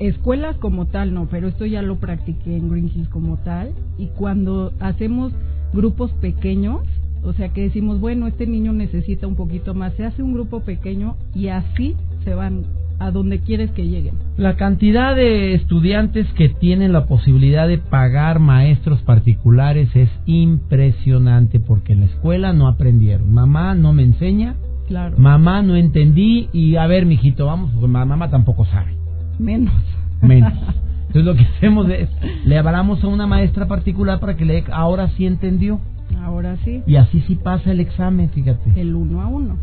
Escuelas 0.00 0.56
como 0.56 0.86
tal 0.86 1.14
no, 1.14 1.28
pero 1.30 1.48
esto 1.48 1.64
ya 1.64 1.82
lo 1.82 1.96
practiqué 1.96 2.56
en 2.56 2.68
Green 2.68 2.90
Hills 2.92 3.08
como 3.08 3.36
tal. 3.38 3.72
Y 3.98 4.06
cuando 4.08 4.72
hacemos 4.80 5.32
grupos 5.72 6.10
pequeños, 6.12 6.80
o 7.22 7.32
sea 7.32 7.50
que 7.50 7.62
decimos, 7.62 8.00
bueno, 8.00 8.26
este 8.26 8.46
niño 8.46 8.72
necesita 8.72 9.26
un 9.26 9.34
poquito 9.34 9.74
más, 9.74 9.94
se 9.94 10.04
hace 10.04 10.22
un 10.22 10.34
grupo 10.34 10.60
pequeño 10.60 11.16
y 11.34 11.48
así 11.48 11.96
se 12.24 12.34
van 12.34 12.64
a 12.98 13.10
donde 13.10 13.40
quieres 13.40 13.70
que 13.70 13.86
lleguen. 13.86 14.14
La 14.36 14.56
cantidad 14.56 15.14
de 15.14 15.54
estudiantes 15.54 16.26
que 16.36 16.48
tienen 16.48 16.92
la 16.92 17.06
posibilidad 17.06 17.68
de 17.68 17.78
pagar 17.78 18.40
maestros 18.40 19.00
particulares 19.02 19.88
es 19.94 20.10
impresionante 20.26 21.60
porque 21.60 21.92
en 21.92 22.00
la 22.00 22.06
escuela 22.06 22.52
no 22.52 22.66
aprendieron. 22.66 23.32
Mamá 23.32 23.74
no 23.74 23.92
me 23.92 24.02
enseña, 24.02 24.56
claro. 24.88 25.16
mamá 25.18 25.62
no 25.62 25.76
entendí 25.76 26.48
y 26.52 26.76
a 26.76 26.86
ver, 26.86 27.06
mijito, 27.06 27.46
vamos, 27.46 27.70
porque 27.72 27.88
mamá 27.88 28.30
tampoco 28.30 28.64
sabe. 28.66 28.94
Menos. 29.38 29.74
Menos. 30.20 30.52
Entonces 31.08 31.24
lo 31.24 31.36
que 31.36 31.44
hacemos 31.44 31.88
es, 31.88 32.08
le 32.44 32.58
hablamos 32.58 33.02
a 33.02 33.06
una 33.06 33.26
maestra 33.26 33.66
particular 33.66 34.20
para 34.20 34.36
que 34.36 34.44
le 34.44 34.64
ahora 34.70 35.08
sí 35.16 35.24
entendió. 35.24 35.80
Ahora 36.28 36.58
sí. 36.62 36.82
Y 36.86 36.96
así 36.96 37.22
sí 37.22 37.36
pasa 37.36 37.72
el 37.72 37.80
examen, 37.80 38.28
fíjate. 38.28 38.78
El 38.78 38.94
uno 38.94 39.22
a 39.22 39.28
uno. 39.28 39.56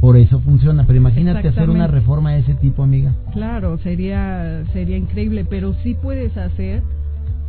Por 0.00 0.16
eso 0.16 0.38
funciona, 0.38 0.84
pero 0.86 0.96
imagínate 0.96 1.48
hacer 1.48 1.68
una 1.68 1.88
reforma 1.88 2.34
de 2.34 2.40
ese 2.40 2.54
tipo, 2.54 2.84
amiga. 2.84 3.16
Claro, 3.32 3.78
sería 3.78 4.64
sería 4.72 4.96
increíble, 4.96 5.44
pero 5.44 5.74
sí 5.82 5.94
puedes 6.00 6.36
hacer, 6.36 6.84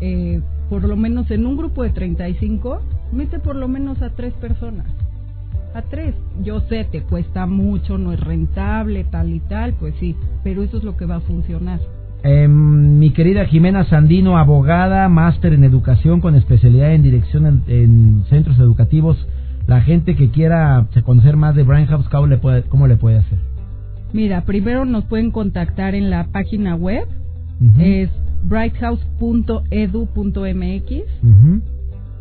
eh, 0.02 0.42
por 0.68 0.84
lo 0.84 0.96
menos 0.96 1.30
en 1.30 1.46
un 1.46 1.58
grupo 1.58 1.84
de 1.84 1.92
35, 1.92 2.82
mete 3.12 3.38
por 3.38 3.56
lo 3.56 3.68
menos 3.68 4.02
a 4.02 4.10
tres 4.10 4.34
personas. 4.34 4.88
A 5.76 5.84
tres. 5.84 6.16
Yo 6.42 6.62
sé, 6.62 6.86
te 6.86 7.04
cuesta 7.04 7.46
mucho, 7.46 8.00
no 8.00 8.14
es 8.14 8.20
rentable, 8.20 9.04
tal 9.04 9.32
y 9.32 9.42
tal, 9.42 9.74
pues 9.74 9.94
sí, 10.00 10.16
pero 10.44 10.64
eso 10.64 10.80
es 10.80 10.84
lo 10.84 10.98
que 10.98 11.06
va 11.06 11.18
a 11.18 11.22
funcionar. 11.22 11.80
Eh, 12.24 12.48
mi 12.50 13.12
querida 13.12 13.46
Jimena 13.46 13.86
Sandino, 13.86 14.38
abogada, 14.38 15.08
máster 15.08 15.54
en 15.54 15.64
educación 15.64 16.20
con 16.20 16.36
especialidad 16.36 16.94
en 16.94 17.02
dirección 17.02 17.64
en, 17.68 18.26
centros 18.30 18.60
educativos. 18.60 19.26
La 19.68 19.82
gente 19.82 20.16
que 20.16 20.30
quiera 20.30 20.88
conocer 21.06 21.38
más 21.38 21.56
de 21.56 21.64
Brian 21.64 21.86
House, 21.86 22.10
¿cómo 22.10 22.28
le 22.28 22.38
puede, 22.38 22.64
cómo 22.64 22.88
le 22.88 22.98
puede 22.98 23.20
hacer? 23.20 23.38
Mira, 24.12 24.42
primero 24.42 24.84
nos 24.86 25.06
pueden 25.06 25.32
contactar 25.32 25.96
en 25.96 26.10
la 26.10 26.26
página 26.26 26.76
web, 26.76 27.08
es 27.80 28.10
brighthouse.edu.mx. 28.44 30.92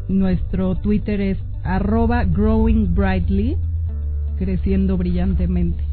Nuestro 0.08 0.74
Twitter 0.76 1.20
es 1.20 1.38
arroba 1.64 2.24
growing 2.24 2.94
brightly, 2.94 3.56
creciendo 4.38 4.96
brillantemente. 4.96 5.87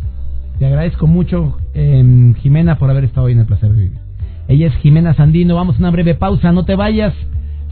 Te 0.59 0.65
agradezco 0.65 1.05
mucho, 1.05 1.57
eh, 1.73 2.33
Jimena, 2.37 2.77
por 2.77 2.89
haber 2.89 3.03
estado 3.03 3.27
hoy 3.27 3.33
en 3.33 3.39
el 3.39 3.45
placer 3.45 3.71
de 3.73 3.81
vivir. 3.81 3.99
Ella 4.47 4.67
es 4.67 4.75
Jimena 4.75 5.13
Sandino. 5.13 5.55
Vamos 5.55 5.75
a 5.75 5.79
una 5.79 5.91
breve 5.91 6.15
pausa, 6.15 6.53
no 6.53 6.63
te 6.63 6.75
vayas. 6.75 7.13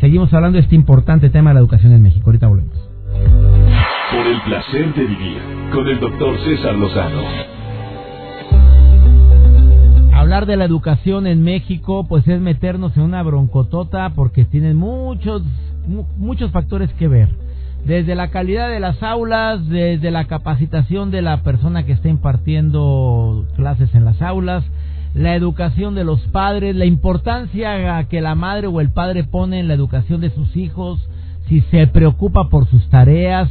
Seguimos 0.02 0.34
hablando 0.34 0.58
de 0.58 0.64
este 0.64 0.76
importante 0.76 1.30
tema 1.30 1.52
de 1.52 1.54
la 1.56 1.60
educación 1.62 1.94
en 1.94 2.04
México. 2.04 2.26
Ahorita 2.26 2.48
volvemos. 2.48 2.78
Por 4.12 4.28
el 4.28 4.42
placer 4.42 4.94
de 4.96 5.06
vivir 5.06 5.38
con 5.72 5.88
el 5.88 6.00
doctor 6.00 6.38
César 6.44 6.76
Lozano. 6.76 7.22
Hablar 10.14 10.46
de 10.46 10.58
la 10.58 10.66
educación 10.66 11.26
en 11.26 11.42
México, 11.42 12.06
pues 12.08 12.28
es 12.28 12.42
meternos 12.42 12.98
en 12.98 13.04
una 13.04 13.24
broncotota 13.24 14.12
porque 14.14 14.44
tienen 14.44 14.76
muchos, 14.76 15.42
muchos 16.18 16.52
factores 16.52 16.92
que 16.94 17.08
ver 17.08 17.43
desde 17.86 18.16
la 18.16 18.30
calidad 18.30 18.70
de 18.70 18.80
las 18.80 19.04
aulas, 19.04 19.68
desde 19.68 20.10
la 20.10 20.26
capacitación 20.26 21.12
de 21.12 21.22
la 21.22 21.44
persona 21.44 21.86
que 21.86 21.92
está 21.92 22.08
impartiendo 22.08 23.46
clases 23.56 23.94
en 23.94 24.06
las 24.06 24.22
aulas, 24.22 24.64
la 25.14 25.36
educación 25.36 25.94
de 25.94 26.06
los 26.06 26.22
padres, 26.28 26.76
la 26.76 26.86
importancia 26.86 28.04
que 28.10 28.22
la 28.22 28.36
madre 28.36 28.68
o 28.68 28.82
el 28.82 28.90
padre 28.90 29.24
pone 29.24 29.60
en 29.60 29.68
la 29.68 29.74
educación 29.74 30.22
de 30.22 30.32
sus 30.32 30.56
hijos, 30.56 31.00
si 31.48 31.62
se 31.62 31.86
preocupa 31.88 32.50
por 32.50 32.68
sus 32.68 32.90
tareas. 32.90 33.50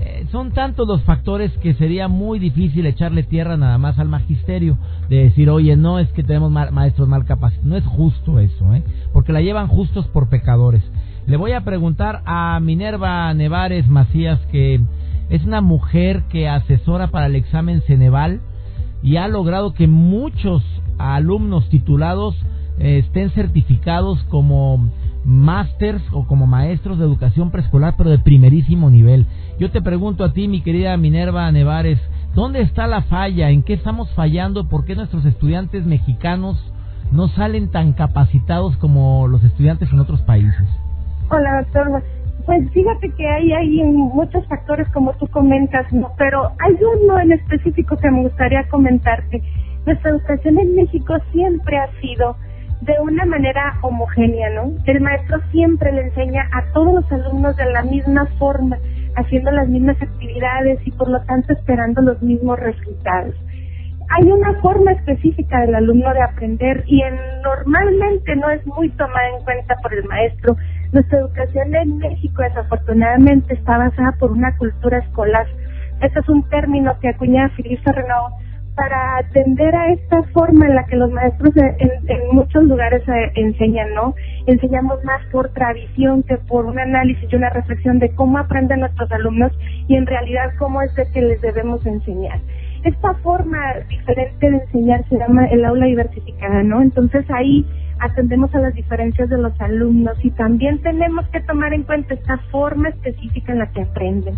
Eh, 0.00 0.26
son 0.32 0.50
tantos 0.52 0.88
los 0.88 1.02
factores 1.02 1.52
que 1.58 1.74
sería 1.74 2.08
muy 2.08 2.38
difícil 2.38 2.86
echarle 2.86 3.22
tierra 3.22 3.56
nada 3.56 3.78
más 3.78 3.98
al 3.98 4.08
magisterio, 4.08 4.78
de 5.08 5.24
decir, 5.24 5.50
oye, 5.50 5.76
no 5.76 5.98
es 5.98 6.08
que 6.12 6.22
tenemos 6.22 6.50
maestros 6.50 7.08
mal 7.08 7.24
capacitados. 7.24 7.68
No 7.68 7.76
es 7.76 7.84
justo 7.84 8.38
eso, 8.38 8.74
¿eh? 8.74 8.82
porque 9.12 9.32
la 9.32 9.40
llevan 9.40 9.68
justos 9.68 10.06
por 10.08 10.28
pecadores. 10.28 10.82
Le 11.26 11.38
voy 11.38 11.52
a 11.52 11.62
preguntar 11.62 12.20
a 12.26 12.60
Minerva 12.60 13.32
Nevares 13.32 13.88
Macías, 13.88 14.38
que 14.52 14.78
es 15.30 15.42
una 15.44 15.62
mujer 15.62 16.24
que 16.28 16.50
asesora 16.50 17.06
para 17.08 17.26
el 17.26 17.34
examen 17.34 17.80
Ceneval 17.86 18.42
y 19.02 19.16
ha 19.16 19.26
logrado 19.26 19.72
que 19.72 19.86
muchos 19.86 20.62
alumnos 20.98 21.66
titulados 21.70 22.36
eh, 22.78 22.98
estén 22.98 23.30
certificados 23.30 24.22
como 24.24 24.90
másters 25.24 26.02
o 26.12 26.26
como 26.26 26.46
maestros 26.46 26.98
de 26.98 27.06
educación 27.06 27.50
preescolar, 27.50 27.94
pero 27.96 28.10
de 28.10 28.18
primerísimo 28.18 28.90
nivel. 28.90 29.24
Yo 29.58 29.70
te 29.70 29.80
pregunto 29.80 30.24
a 30.24 30.34
ti, 30.34 30.46
mi 30.46 30.60
querida 30.60 30.94
Minerva 30.98 31.50
Nevares, 31.50 31.98
¿dónde 32.34 32.60
está 32.60 32.86
la 32.86 33.00
falla? 33.00 33.48
¿En 33.48 33.62
qué 33.62 33.72
estamos 33.72 34.10
fallando? 34.10 34.68
¿Por 34.68 34.84
qué 34.84 34.94
nuestros 34.94 35.24
estudiantes 35.24 35.86
mexicanos 35.86 36.58
no 37.12 37.28
salen 37.28 37.70
tan 37.70 37.94
capacitados 37.94 38.76
como 38.76 39.26
los 39.26 39.42
estudiantes 39.42 39.90
en 39.90 40.00
otros 40.00 40.20
países? 40.20 40.68
Hola, 41.30 41.62
doctor. 41.62 42.02
Pues 42.44 42.70
fíjate 42.72 43.10
que 43.16 43.26
hay, 43.26 43.52
hay 43.52 43.82
muchos 43.84 44.46
factores 44.46 44.86
como 44.90 45.14
tú 45.14 45.26
comentas, 45.28 45.90
¿no? 45.92 46.12
pero 46.18 46.50
hay 46.58 46.76
uno 47.02 47.18
en 47.18 47.32
específico 47.32 47.96
que 47.96 48.10
me 48.10 48.22
gustaría 48.22 48.68
comentarte. 48.68 49.42
Nuestra 49.86 50.10
educación 50.10 50.58
en 50.58 50.74
México 50.74 51.14
siempre 51.32 51.78
ha 51.78 51.88
sido 52.02 52.36
de 52.82 52.92
una 53.00 53.24
manera 53.24 53.78
homogénea, 53.80 54.50
¿no? 54.50 54.72
El 54.84 55.00
maestro 55.00 55.40
siempre 55.52 55.90
le 55.92 56.02
enseña 56.02 56.46
a 56.52 56.70
todos 56.74 56.94
los 56.94 57.12
alumnos 57.12 57.56
de 57.56 57.72
la 57.72 57.82
misma 57.82 58.26
forma, 58.38 58.76
haciendo 59.16 59.50
las 59.50 59.68
mismas 59.68 59.96
actividades 60.02 60.86
y 60.86 60.90
por 60.90 61.08
lo 61.08 61.22
tanto 61.22 61.54
esperando 61.54 62.02
los 62.02 62.20
mismos 62.22 62.58
resultados. 62.58 63.34
Hay 64.10 64.30
una 64.30 64.52
forma 64.60 64.92
específica 64.92 65.60
del 65.60 65.74
alumno 65.76 66.12
de 66.12 66.22
aprender 66.22 66.84
y 66.86 67.00
en, 67.00 67.16
normalmente 67.42 68.36
no 68.36 68.50
es 68.50 68.66
muy 68.66 68.90
tomada 68.90 69.30
en 69.30 69.44
cuenta 69.44 69.76
por 69.82 69.94
el 69.94 70.04
maestro 70.04 70.56
nuestra 70.94 71.18
educación 71.18 71.74
en 71.74 71.98
México 71.98 72.42
desafortunadamente 72.42 73.54
está 73.54 73.78
basada 73.78 74.12
por 74.12 74.30
una 74.30 74.56
cultura 74.56 74.98
escolar. 74.98 75.46
Este 76.00 76.20
es 76.20 76.28
un 76.28 76.48
término 76.48 76.96
que 77.00 77.08
acuña 77.08 77.48
Filipe 77.50 77.92
Renaud 77.92 78.32
para 78.76 79.18
atender 79.18 79.74
a 79.74 79.92
esta 79.92 80.22
forma 80.32 80.66
en 80.66 80.74
la 80.76 80.84
que 80.86 80.96
los 80.96 81.10
maestros 81.10 81.52
en, 81.56 82.20
muchos 82.32 82.64
lugares 82.64 83.02
enseñan, 83.34 83.94
¿no? 83.94 84.14
Enseñamos 84.46 85.02
más 85.04 85.24
por 85.30 85.48
tradición 85.50 86.22
que 86.24 86.36
por 86.36 86.66
un 86.66 86.78
análisis 86.78 87.28
y 87.30 87.36
una 87.36 87.50
reflexión 87.50 87.98
de 87.98 88.14
cómo 88.14 88.38
aprenden 88.38 88.80
nuestros 88.80 89.10
alumnos 89.12 89.52
y 89.88 89.96
en 89.96 90.06
realidad 90.06 90.52
cómo 90.58 90.82
es 90.82 90.94
de 90.96 91.08
que 91.12 91.22
les 91.22 91.40
debemos 91.40 91.84
enseñar. 91.86 92.40
Esta 92.84 93.14
forma 93.14 93.58
diferente 93.88 94.50
de 94.50 94.56
enseñar 94.58 95.08
se 95.08 95.18
llama 95.18 95.46
el 95.46 95.64
aula 95.64 95.86
diversificada, 95.86 96.62
¿no? 96.62 96.82
Entonces 96.82 97.24
ahí 97.30 97.64
atendemos 98.00 98.54
a 98.54 98.60
las 98.60 98.74
diferencias 98.74 99.28
de 99.28 99.38
los 99.38 99.58
alumnos 99.60 100.16
y 100.22 100.30
también 100.32 100.80
tenemos 100.82 101.26
que 101.28 101.40
tomar 101.40 101.72
en 101.72 101.84
cuenta 101.84 102.14
esta 102.14 102.38
forma 102.50 102.88
específica 102.88 103.52
en 103.52 103.58
la 103.60 103.70
que 103.70 103.82
aprenden. 103.82 104.34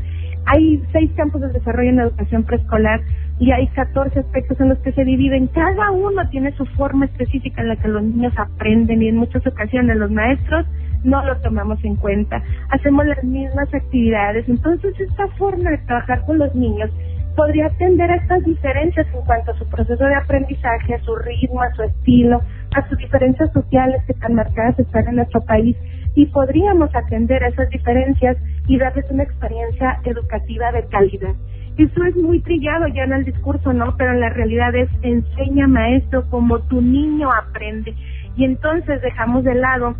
Hay 0.46 0.82
seis 0.92 1.10
campos 1.16 1.40
de 1.40 1.48
desarrollo 1.48 1.90
en 1.90 1.96
la 1.96 2.04
educación 2.04 2.44
preescolar 2.44 3.00
y 3.38 3.50
hay 3.50 3.66
14 3.68 4.20
aspectos 4.20 4.60
en 4.60 4.68
los 4.68 4.78
que 4.78 4.92
se 4.92 5.04
dividen. 5.04 5.48
Cada 5.48 5.90
uno 5.90 6.28
tiene 6.30 6.52
su 6.52 6.64
forma 6.66 7.06
específica 7.06 7.62
en 7.62 7.68
la 7.68 7.76
que 7.76 7.88
los 7.88 8.02
niños 8.02 8.32
aprenden 8.36 9.02
y 9.02 9.08
en 9.08 9.16
muchas 9.16 9.46
ocasiones 9.46 9.96
los 9.96 10.10
maestros 10.10 10.66
no 11.04 11.24
lo 11.24 11.36
tomamos 11.40 11.82
en 11.84 11.96
cuenta. 11.96 12.42
Hacemos 12.70 13.06
las 13.06 13.22
mismas 13.24 13.72
actividades. 13.74 14.48
Entonces 14.48 14.98
esta 15.00 15.28
forma 15.38 15.70
de 15.70 15.78
trabajar 15.78 16.24
con 16.24 16.38
los 16.38 16.54
niños 16.54 16.90
podría 17.36 17.66
atender 17.66 18.10
a 18.10 18.16
estas 18.16 18.42
diferencias 18.44 19.06
en 19.14 19.22
cuanto 19.22 19.52
a 19.52 19.58
su 19.58 19.68
proceso 19.68 20.04
de 20.04 20.14
aprendizaje, 20.14 20.94
a 20.94 21.00
su 21.00 21.14
ritmo, 21.14 21.62
a 21.62 21.72
su 21.74 21.82
estilo, 21.82 22.40
a 22.74 22.88
sus 22.88 22.98
diferencias 22.98 23.52
sociales 23.52 24.02
que 24.06 24.14
tan 24.14 24.34
marcadas 24.34 24.78
están 24.78 25.06
en 25.08 25.16
nuestro 25.16 25.42
país 25.44 25.76
y 26.16 26.26
podríamos 26.26 26.92
atender 26.94 27.44
a 27.44 27.48
esas 27.48 27.68
diferencias 27.68 28.36
y 28.66 28.78
darles 28.78 29.04
una 29.10 29.22
experiencia 29.22 30.00
educativa 30.04 30.72
de 30.72 30.86
calidad. 30.86 31.34
Eso 31.76 32.04
es 32.04 32.16
muy 32.16 32.40
trillado 32.40 32.88
ya 32.88 33.04
en 33.04 33.12
el 33.12 33.24
discurso, 33.26 33.72
¿no? 33.74 33.94
Pero 33.98 34.12
en 34.12 34.20
la 34.20 34.30
realidad 34.30 34.74
es 34.74 34.88
enseña 35.02 35.68
maestro 35.68 36.28
como 36.30 36.58
tu 36.60 36.80
niño 36.80 37.30
aprende. 37.30 37.94
Y 38.34 38.44
entonces 38.44 39.02
dejamos 39.02 39.44
de 39.44 39.54
lado 39.56 39.94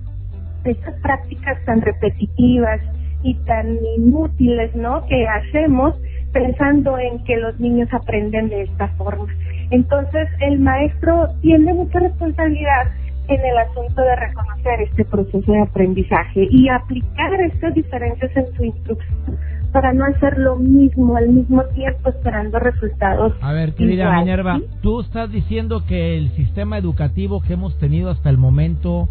estas 0.64 0.94
prácticas 1.00 1.62
tan 1.66 1.82
repetitivas 1.82 2.80
y 3.22 3.34
tan 3.44 3.76
inútiles, 3.98 4.74
¿no? 4.74 5.04
Que 5.06 5.26
hacemos 5.28 5.94
pensando 6.36 6.98
en 6.98 7.24
que 7.24 7.36
los 7.36 7.58
niños 7.58 7.88
aprenden 7.92 8.50
de 8.50 8.62
esta 8.62 8.88
forma. 8.98 9.26
Entonces, 9.70 10.28
el 10.40 10.60
maestro 10.60 11.28
tiene 11.40 11.72
mucha 11.72 11.98
responsabilidad 11.98 12.90
en 13.28 13.40
el 13.40 13.58
asunto 13.58 14.02
de 14.02 14.16
reconocer 14.16 14.82
este 14.82 15.04
proceso 15.06 15.50
de 15.50 15.62
aprendizaje 15.62 16.46
y 16.50 16.68
aplicar 16.68 17.40
estas 17.40 17.74
diferencias 17.74 18.30
en 18.36 18.54
su 18.54 18.64
instrucción 18.64 19.38
para 19.72 19.92
no 19.92 20.04
hacer 20.04 20.38
lo 20.38 20.56
mismo 20.56 21.16
al 21.16 21.28
mismo 21.30 21.64
tiempo 21.74 22.10
esperando 22.10 22.58
resultados. 22.58 23.32
A 23.40 23.52
ver, 23.52 23.74
querida 23.74 24.20
Minerva, 24.20 24.60
tú 24.82 25.00
estás 25.00 25.32
diciendo 25.32 25.84
que 25.88 26.16
el 26.18 26.28
sistema 26.30 26.78
educativo 26.78 27.40
que 27.40 27.54
hemos 27.54 27.76
tenido 27.78 28.10
hasta 28.10 28.30
el 28.30 28.38
momento 28.38 29.08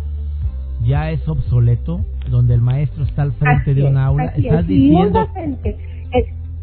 ya 0.83 1.09
es 1.11 1.27
obsoleto, 1.27 2.01
donde 2.29 2.53
el 2.53 2.61
maestro 2.61 3.03
está 3.03 3.23
al 3.23 3.33
frente 3.33 3.73
de 3.73 3.83
un 3.83 3.97
aula. 3.97 4.25
¿Estás 4.35 4.67
diciendo? 4.67 5.27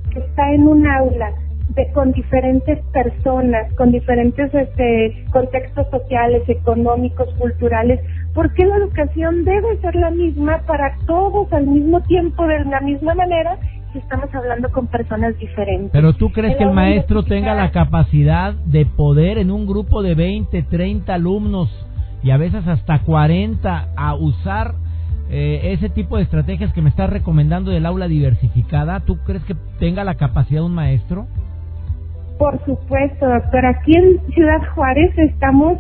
Gente 0.05 0.21
está 0.21 0.53
en 0.53 0.67
un 0.67 0.87
aula 0.87 1.33
de, 1.75 1.91
con 1.93 2.13
diferentes 2.13 2.79
personas, 2.93 3.73
con 3.75 3.93
diferentes 3.93 4.53
este, 4.55 5.25
contextos 5.33 5.87
sociales, 5.91 6.43
económicos, 6.49 7.29
culturales, 7.39 8.01
¿por 8.35 8.53
qué 8.55 8.67
la 8.67 8.77
educación 8.77 9.45
debe 9.45 9.79
ser 9.81 9.95
la 9.95 10.11
misma 10.11 10.63
para 10.67 10.97
todos 11.07 11.53
al 11.53 11.67
mismo 11.67 12.01
tiempo, 12.03 12.47
de 12.47 12.65
la 12.65 12.81
misma 12.81 13.15
manera, 13.15 13.59
si 13.93 13.99
estamos 13.99 14.35
hablando 14.35 14.71
con 14.71 14.87
personas 14.89 15.39
diferentes? 15.39 15.91
Pero 15.93 16.13
tú 16.15 16.31
crees 16.31 16.57
que 16.57 16.65
el 16.65 16.73
maestro 16.73 17.23
tenga 17.23 17.55
la 17.55 17.71
capacidad 17.71 18.55
de 18.55 18.85
poder 18.87 19.39
en 19.39 19.51
un 19.51 19.67
grupo 19.67 20.03
de 20.03 20.15
20, 20.15 20.63
30 20.65 21.15
alumnos 21.15 21.71
y 22.23 22.31
a 22.31 22.37
veces 22.37 22.67
hasta 22.67 23.01
40 23.01 23.89
a 23.97 24.15
usar 24.15 24.75
eh, 25.35 25.73
ese 25.73 25.89
tipo 25.89 26.19
de 26.19 26.25
estrategias 26.25 26.75
que 26.75 26.83
me 26.83 26.91
estás 26.91 27.09
recomendando 27.09 27.71
del 27.71 27.87
aula 27.87 28.07
diversificada, 28.07 29.01
¿tú 29.01 29.17
crees 29.25 29.43
que 29.45 29.57
tenga 29.79 30.05
la 30.05 30.17
capacidad 30.17 30.63
un 30.63 30.75
maestro? 30.75 31.27
Por 32.39 32.63
supuesto, 32.67 33.27
doctor. 33.27 33.65
Aquí 33.65 33.97
en 33.97 34.21
Ciudad 34.35 34.61
Juárez 34.75 35.17
estamos 35.17 35.79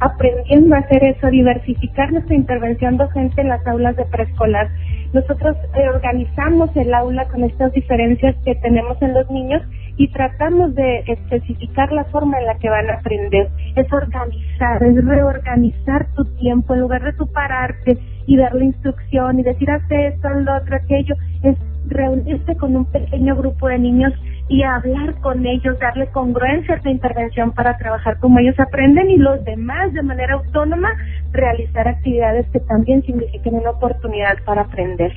aprendiendo 0.00 0.74
a 0.74 0.78
hacer 0.78 1.04
eso, 1.04 1.28
diversificar 1.28 2.10
nuestra 2.10 2.34
intervención 2.34 2.96
docente 2.96 3.42
en 3.42 3.48
las 3.48 3.64
aulas 3.64 3.94
de 3.94 4.06
preescolar. 4.06 4.68
Nosotros 5.12 5.56
organizamos 5.94 6.74
el 6.74 6.92
aula 6.94 7.28
con 7.28 7.44
estas 7.44 7.72
diferencias 7.74 8.34
que 8.44 8.56
tenemos 8.56 9.00
en 9.02 9.14
los 9.14 9.30
niños 9.30 9.62
y 9.96 10.08
tratamos 10.08 10.74
de 10.74 11.00
especificar 11.06 11.92
la 11.92 12.04
forma 12.04 12.38
en 12.38 12.46
la 12.46 12.58
que 12.58 12.68
van 12.68 12.88
a 12.90 12.94
aprender. 12.94 13.48
Es 13.76 13.92
organizar, 13.92 14.82
es 14.82 15.04
reorganizar 15.04 16.06
tu 16.14 16.24
tiempo 16.36 16.74
en 16.74 16.80
lugar 16.80 17.02
de 17.02 17.12
tu 17.12 17.26
pararte 17.26 17.98
y 18.26 18.36
darle 18.36 18.66
instrucción 18.66 19.38
y 19.38 19.42
decir 19.42 19.70
haz 19.70 19.82
esto, 19.90 20.28
lo 20.28 20.56
otro, 20.56 20.76
aquello. 20.76 21.14
Es 21.42 21.56
reunirse 21.86 22.56
con 22.56 22.76
un 22.76 22.84
pequeño 22.86 23.36
grupo 23.36 23.68
de 23.68 23.78
niños 23.78 24.12
y 24.48 24.62
hablar 24.62 25.14
con 25.20 25.44
ellos, 25.46 25.78
darle 25.78 26.08
congruencia 26.08 26.76
a 26.76 26.80
tu 26.80 26.88
intervención 26.88 27.52
para 27.52 27.76
trabajar 27.78 28.18
como 28.18 28.38
ellos 28.38 28.58
aprenden 28.58 29.10
y 29.10 29.16
los 29.16 29.44
demás 29.44 29.92
de 29.92 30.02
manera 30.02 30.34
autónoma 30.34 30.90
realizar 31.32 31.88
actividades 31.88 32.46
que 32.52 32.60
también 32.60 33.02
signifiquen 33.02 33.54
una 33.54 33.70
oportunidad 33.70 34.36
para 34.44 34.62
aprender. 34.62 35.12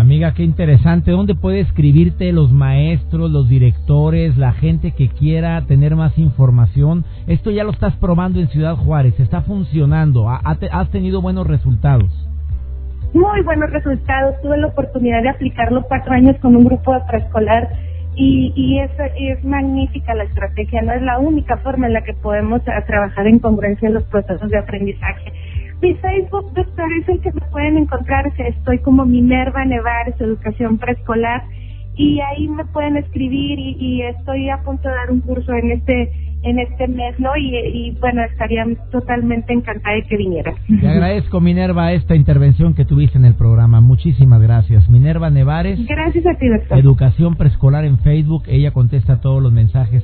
Amiga, 0.00 0.32
qué 0.32 0.42
interesante. 0.42 1.10
¿Dónde 1.10 1.34
puede 1.34 1.60
escribirte 1.60 2.32
los 2.32 2.50
maestros, 2.50 3.30
los 3.30 3.50
directores, 3.50 4.34
la 4.38 4.52
gente 4.52 4.92
que 4.92 5.08
quiera 5.08 5.60
tener 5.66 5.94
más 5.94 6.16
información? 6.16 7.04
Esto 7.26 7.50
ya 7.50 7.64
lo 7.64 7.70
estás 7.70 7.94
probando 7.96 8.40
en 8.40 8.48
Ciudad 8.48 8.76
Juárez, 8.76 9.20
está 9.20 9.42
funcionando, 9.42 10.30
has 10.30 10.90
tenido 10.90 11.20
buenos 11.20 11.46
resultados. 11.46 12.08
Muy 13.12 13.42
buenos 13.42 13.68
resultados. 13.72 14.40
Tuve 14.40 14.56
la 14.56 14.68
oportunidad 14.68 15.20
de 15.20 15.28
aplicarlo 15.28 15.82
cuatro 15.82 16.14
años 16.14 16.34
con 16.40 16.56
un 16.56 16.64
grupo 16.64 16.94
de 16.94 17.00
preescolar 17.06 17.68
y, 18.16 18.54
y 18.56 18.78
es, 18.78 18.90
es 19.18 19.44
magnífica 19.44 20.14
la 20.14 20.24
estrategia. 20.24 20.80
No 20.80 20.92
es 20.92 21.02
la 21.02 21.18
única 21.18 21.58
forma 21.58 21.88
en 21.88 21.92
la 21.92 22.04
que 22.04 22.14
podemos 22.14 22.62
trabajar 22.86 23.26
en 23.26 23.38
congruencia 23.38 23.86
en 23.86 23.94
los 23.94 24.04
procesos 24.04 24.48
de 24.48 24.60
aprendizaje 24.60 25.30
mi 25.80 25.94
Facebook, 25.94 26.52
doctor, 26.54 26.92
es 27.00 27.08
el 27.08 27.20
que 27.20 27.32
me 27.32 27.40
pueden 27.52 27.78
encontrar. 27.78 28.30
Estoy 28.36 28.78
como 28.78 29.04
Minerva 29.04 29.64
Nevares, 29.64 30.20
Educación 30.20 30.78
Preescolar, 30.78 31.42
y 31.96 32.20
ahí 32.20 32.48
me 32.48 32.64
pueden 32.66 32.96
escribir 32.96 33.58
y, 33.58 34.02
estoy 34.02 34.48
a 34.48 34.62
punto 34.62 34.88
de 34.88 34.94
dar 34.94 35.10
un 35.10 35.20
curso 35.20 35.52
en 35.52 35.72
este 35.72 36.10
en 36.42 36.58
este 36.58 36.88
mes, 36.88 37.20
¿no? 37.20 37.36
Y, 37.36 37.94
bueno, 38.00 38.22
estaría 38.24 38.64
totalmente 38.90 39.52
encantada 39.52 39.94
de 39.96 40.04
que 40.04 40.16
vinieras. 40.16 40.54
Te 40.80 40.88
agradezco, 40.88 41.38
Minerva, 41.38 41.92
esta 41.92 42.16
intervención 42.16 42.72
que 42.72 42.86
tuviste 42.86 43.18
en 43.18 43.26
el 43.26 43.34
programa. 43.34 43.82
Muchísimas 43.82 44.40
gracias. 44.40 44.88
Minerva 44.88 45.28
Nevares. 45.28 45.78
Gracias 45.86 46.24
a 46.24 46.38
ti, 46.38 46.48
doctor. 46.48 46.78
Educación 46.78 47.34
Preescolar 47.34 47.84
en 47.84 47.98
Facebook. 47.98 48.44
Ella 48.46 48.70
contesta 48.70 49.20
todos 49.20 49.42
los 49.42 49.52
mensajes 49.52 50.02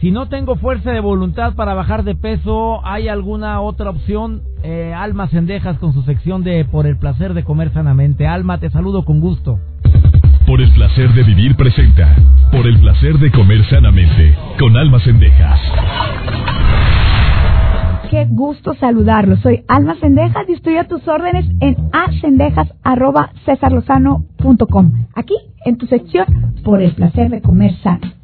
si 0.00 0.10
no 0.12 0.28
tengo 0.28 0.54
fuerza 0.56 0.92
de 0.92 1.00
voluntad 1.00 1.54
para 1.54 1.74
bajar 1.74 2.04
de 2.04 2.14
peso, 2.14 2.86
¿hay 2.86 3.08
alguna 3.08 3.60
otra 3.60 3.90
opción? 3.90 4.42
Eh, 4.62 4.94
Alma 4.96 5.26
Cendejas 5.26 5.76
con 5.78 5.92
su 5.92 6.02
sección 6.02 6.44
de 6.44 6.64
Por 6.64 6.86
el 6.86 6.98
placer 6.98 7.34
de 7.34 7.42
comer 7.42 7.72
sanamente. 7.72 8.24
Alma, 8.26 8.58
te 8.58 8.70
saludo 8.70 9.04
con 9.04 9.18
gusto. 9.20 9.58
Por 10.46 10.60
el 10.60 10.72
placer 10.72 11.12
de 11.14 11.24
vivir 11.24 11.56
presenta. 11.56 12.14
Por 12.52 12.68
el 12.68 12.78
placer 12.78 13.18
de 13.18 13.32
comer 13.32 13.68
sanamente. 13.68 14.36
Con 14.60 14.76
Alma 14.76 15.00
Cendejas. 15.00 15.60
Qué 18.08 18.24
gusto 18.30 18.74
saludarlo. 18.74 19.36
Soy 19.38 19.64
Alma 19.66 19.96
Cendejas 20.00 20.48
y 20.48 20.52
estoy 20.52 20.76
a 20.76 20.86
tus 20.86 21.08
órdenes 21.08 21.44
en 21.60 21.76
acendejas.cesarlozano.com. 21.92 24.92
Aquí, 25.16 25.34
en 25.64 25.76
tu 25.76 25.86
sección, 25.86 26.54
Por 26.62 26.82
el 26.82 26.92
placer 26.92 27.30
de 27.30 27.42
comer 27.42 27.74
sano. 27.82 28.17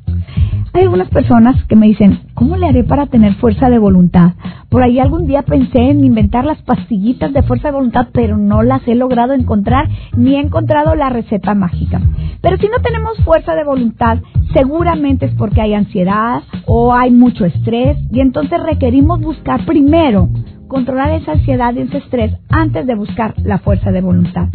Hay 0.75 0.83
algunas 0.83 1.09
personas 1.09 1.55
que 1.69 1.77
me 1.77 1.87
dicen, 1.87 2.19
¿cómo 2.35 2.57
le 2.57 2.67
haré 2.67 2.83
para 2.83 3.07
tener 3.07 3.35
fuerza 3.37 3.71
de 3.71 3.79
voluntad? 3.79 4.33
Por 4.69 4.83
ahí 4.83 4.99
algún 4.99 5.25
día 5.25 5.43
pensé 5.43 5.79
en 5.79 6.05
inventar 6.05 6.45
las 6.45 6.61
pastillitas 6.63 7.33
de 7.33 7.45
fuerza 7.45 7.69
de 7.69 7.77
voluntad, 7.77 8.09
pero 8.13 8.37
no 8.39 8.65
las 8.65 8.83
he 8.89 8.97
logrado 8.97 9.35
encontrar 9.35 9.89
ni 10.17 10.35
he 10.35 10.41
encontrado 10.41 10.97
la 10.97 11.11
receta 11.11 11.55
mágica. 11.55 12.01
Pero 12.41 12.57
si 12.57 12.67
no 12.67 12.81
tenemos 12.83 13.17
fuerza 13.25 13.55
de 13.55 13.63
voluntad, 13.63 14.19
seguramente 14.53 15.27
es 15.27 15.35
porque 15.35 15.61
hay 15.61 15.75
ansiedad 15.75 16.43
o 16.67 16.93
hay 16.93 17.13
mucho 17.13 17.45
estrés 17.45 17.97
y 18.11 18.19
entonces 18.19 18.61
requerimos 18.61 19.21
buscar 19.21 19.65
primero 19.67 20.29
controlar 20.67 21.13
esa 21.13 21.33
ansiedad 21.33 21.73
y 21.75 21.83
ese 21.83 21.99
estrés 21.99 22.35
antes 22.49 22.85
de 22.85 22.97
buscar 22.97 23.35
la 23.45 23.59
fuerza 23.59 23.93
de 23.93 24.01
voluntad. 24.01 24.49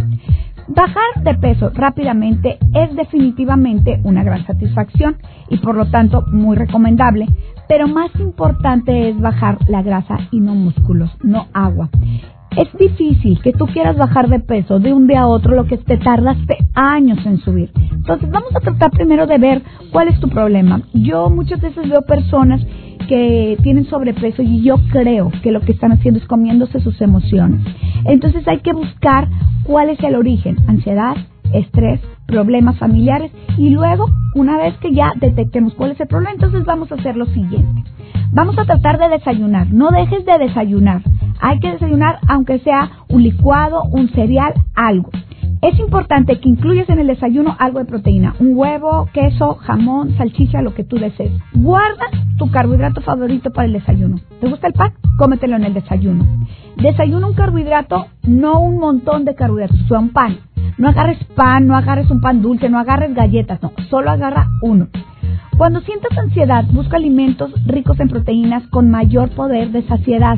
Bajar 0.69 1.23
de 1.23 1.33
peso 1.33 1.71
rápidamente 1.73 2.59
es 2.75 2.95
definitivamente 2.95 3.99
una 4.03 4.23
gran 4.23 4.45
satisfacción 4.45 5.17
y 5.49 5.57
por 5.57 5.75
lo 5.75 5.89
tanto 5.89 6.23
muy 6.31 6.55
recomendable, 6.55 7.25
pero 7.67 7.87
más 7.87 8.11
importante 8.19 9.09
es 9.09 9.19
bajar 9.19 9.57
la 9.67 9.81
grasa 9.81 10.19
y 10.29 10.39
no 10.39 10.53
músculos, 10.53 11.09
no 11.23 11.47
agua. 11.53 11.89
Es 12.55 12.67
difícil 12.77 13.41
que 13.41 13.51
tú 13.51 13.65
quieras 13.65 13.97
bajar 13.97 14.29
de 14.29 14.39
peso 14.39 14.79
de 14.79 14.93
un 14.93 15.07
día 15.07 15.21
a 15.21 15.27
otro 15.27 15.55
lo 15.55 15.65
que 15.65 15.77
te 15.77 15.97
tardaste 15.97 16.57
años 16.75 17.17
en 17.25 17.39
subir. 17.39 17.71
Entonces 17.91 18.29
vamos 18.29 18.55
a 18.55 18.59
tratar 18.59 18.91
primero 18.91 19.25
de 19.25 19.39
ver 19.39 19.63
cuál 19.91 20.07
es 20.09 20.19
tu 20.19 20.29
problema. 20.29 20.83
Yo 20.93 21.31
muchas 21.31 21.61
veces 21.61 21.89
veo 21.89 22.03
personas 22.03 22.61
que 23.09 23.57
tienen 23.63 23.85
sobrepeso 23.85 24.43
y 24.43 24.61
yo 24.61 24.75
creo 24.91 25.31
que 25.41 25.51
lo 25.51 25.61
que 25.61 25.71
están 25.71 25.91
haciendo 25.91 26.19
es 26.19 26.27
comiéndose 26.27 26.79
sus 26.79 27.01
emociones. 27.01 27.59
Entonces 28.05 28.47
hay 28.47 28.59
que 28.59 28.71
buscar 28.71 29.27
cuál 29.63 29.89
es 29.89 29.99
el 30.01 30.15
origen, 30.15 30.57
ansiedad, 30.67 31.17
estrés, 31.51 31.99
problemas 32.27 32.77
familiares 32.77 33.31
y 33.57 33.71
luego, 33.71 34.05
una 34.35 34.57
vez 34.57 34.77
que 34.77 34.93
ya 34.93 35.13
detectemos 35.19 35.73
cuál 35.73 35.91
es 35.91 35.99
el 35.99 36.07
problema, 36.07 36.33
entonces 36.33 36.63
vamos 36.65 36.91
a 36.91 36.95
hacer 36.95 37.17
lo 37.17 37.25
siguiente. 37.25 37.83
Vamos 38.31 38.59
a 38.59 38.65
tratar 38.65 38.99
de 38.99 39.09
desayunar, 39.09 39.73
no 39.73 39.89
dejes 39.89 40.23
de 40.23 40.37
desayunar. 40.37 41.01
Hay 41.41 41.59
que 41.59 41.71
desayunar 41.71 42.19
aunque 42.27 42.59
sea 42.59 42.91
un 43.09 43.23
licuado, 43.23 43.83
un 43.91 44.09
cereal, 44.09 44.53
algo. 44.75 45.09
Es 45.61 45.77
importante 45.77 46.39
que 46.39 46.47
incluyas 46.47 46.87
en 46.87 46.99
el 46.99 47.07
desayuno 47.07 47.53
algo 47.59 47.79
de 47.79 47.85
proteína, 47.85 48.33
un 48.39 48.55
huevo, 48.55 49.09
queso, 49.13 49.55
jamón, 49.55 50.15
salchicha, 50.15 50.61
lo 50.61 50.73
que 50.73 50.85
tú 50.85 50.97
desees. 50.97 51.33
Guarda 51.53 52.05
tu 52.37 52.49
carbohidrato 52.49 53.01
favorito 53.01 53.51
para 53.51 53.65
el 53.65 53.73
desayuno. 53.73 54.21
¿Te 54.39 54.47
gusta 54.47 54.67
el 54.67 54.73
pan? 54.73 54.93
Cómetelo 55.17 55.57
en 55.57 55.65
el 55.65 55.73
desayuno. 55.73 56.25
Desayuno 56.77 57.27
un 57.27 57.33
carbohidrato, 57.33 58.07
no 58.25 58.61
un 58.61 58.79
montón 58.79 59.25
de 59.25 59.35
carbohidratos, 59.35 59.85
sea 59.89 59.99
un 59.99 60.13
pan. 60.13 60.37
No 60.77 60.87
agarres 60.87 61.21
pan, 61.35 61.67
no 61.67 61.75
agarres 61.75 62.09
un 62.09 62.21
pan 62.21 62.41
dulce, 62.41 62.69
no 62.69 62.79
agarres 62.79 63.13
galletas, 63.13 63.61
no, 63.61 63.73
solo 63.89 64.11
agarra 64.11 64.47
uno. 64.61 64.87
Cuando 65.57 65.81
sientas 65.81 66.17
ansiedad, 66.17 66.63
busca 66.71 66.95
alimentos 66.95 67.51
ricos 67.65 67.99
en 67.99 68.07
proteínas 68.07 68.65
con 68.67 68.89
mayor 68.89 69.29
poder 69.31 69.71
de 69.71 69.83
saciedad. 69.83 70.37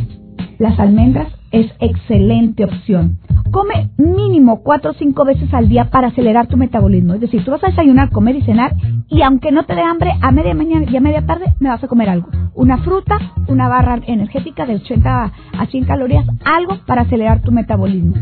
Las 0.61 0.79
almendras 0.79 1.27
es 1.49 1.71
excelente 1.79 2.65
opción. 2.65 3.17
Come 3.49 3.89
mínimo 3.97 4.61
cuatro 4.61 4.91
o 4.91 4.93
cinco 4.93 5.25
veces 5.25 5.51
al 5.55 5.67
día 5.67 5.89
para 5.89 6.09
acelerar 6.09 6.45
tu 6.45 6.55
metabolismo. 6.55 7.15
Es 7.15 7.21
decir, 7.21 7.43
tú 7.43 7.49
vas 7.49 7.63
a 7.63 7.69
desayunar, 7.69 8.11
comer 8.11 8.35
y 8.35 8.43
cenar 8.43 8.75
y 9.09 9.23
aunque 9.23 9.51
no 9.51 9.65
te 9.65 9.73
dé 9.73 9.81
hambre, 9.81 10.11
a 10.21 10.31
media 10.31 10.53
mañana 10.53 10.85
y 10.87 10.95
a 10.95 11.01
media 11.01 11.25
tarde 11.25 11.55
me 11.59 11.69
vas 11.69 11.83
a 11.83 11.87
comer 11.87 12.09
algo. 12.09 12.29
Una 12.53 12.77
fruta, 12.77 13.17
una 13.47 13.69
barra 13.69 14.01
energética 14.05 14.67
de 14.67 14.75
80 14.75 15.31
a 15.57 15.65
100 15.65 15.85
calorías, 15.85 16.27
algo 16.45 16.77
para 16.85 17.01
acelerar 17.01 17.41
tu 17.41 17.51
metabolismo. 17.51 18.13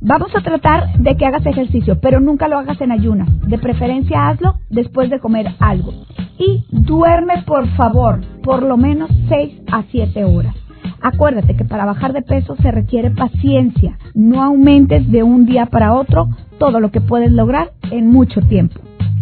Vamos 0.00 0.34
a 0.34 0.40
tratar 0.40 0.98
de 0.98 1.16
que 1.16 1.26
hagas 1.26 1.46
ejercicio, 1.46 2.00
pero 2.00 2.18
nunca 2.18 2.48
lo 2.48 2.58
hagas 2.58 2.80
en 2.80 2.90
ayunas. 2.90 3.28
De 3.46 3.56
preferencia 3.56 4.30
hazlo 4.30 4.56
después 4.68 5.10
de 5.10 5.20
comer 5.20 5.46
algo. 5.60 5.92
Y 6.40 6.64
duerme, 6.72 7.44
por 7.46 7.68
favor, 7.76 8.20
por 8.42 8.64
lo 8.64 8.76
menos 8.76 9.08
6 9.28 9.62
a 9.70 9.84
7 9.92 10.24
horas. 10.24 10.56
Acuérdate 11.00 11.54
que 11.56 11.64
para 11.64 11.84
bajar 11.84 12.12
de 12.12 12.22
peso 12.22 12.56
se 12.56 12.70
requiere 12.70 13.10
paciencia. 13.10 13.98
No 14.14 14.42
aumentes 14.42 15.10
de 15.10 15.22
un 15.22 15.46
día 15.46 15.66
para 15.66 15.94
otro 15.94 16.28
todo 16.58 16.80
lo 16.80 16.90
que 16.90 17.00
puedes 17.00 17.30
lograr 17.30 17.72
en 17.90 18.08
mucho 18.08 18.40
tiempo. 18.40 18.80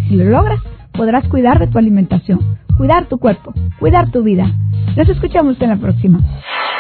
Si 0.09 0.17
lo 0.17 0.25
logras, 0.25 0.61
podrás 0.93 1.27
cuidar 1.29 1.59
de 1.59 1.67
tu 1.67 1.79
alimentación, 1.79 2.41
cuidar 2.77 3.07
tu 3.07 3.19
cuerpo, 3.19 3.53
cuidar 3.79 4.11
tu 4.11 4.23
vida. 4.23 4.51
Nos 4.97 5.09
escuchamos 5.09 5.61
en 5.61 5.71
la 5.71 5.77
próxima. 5.77 6.21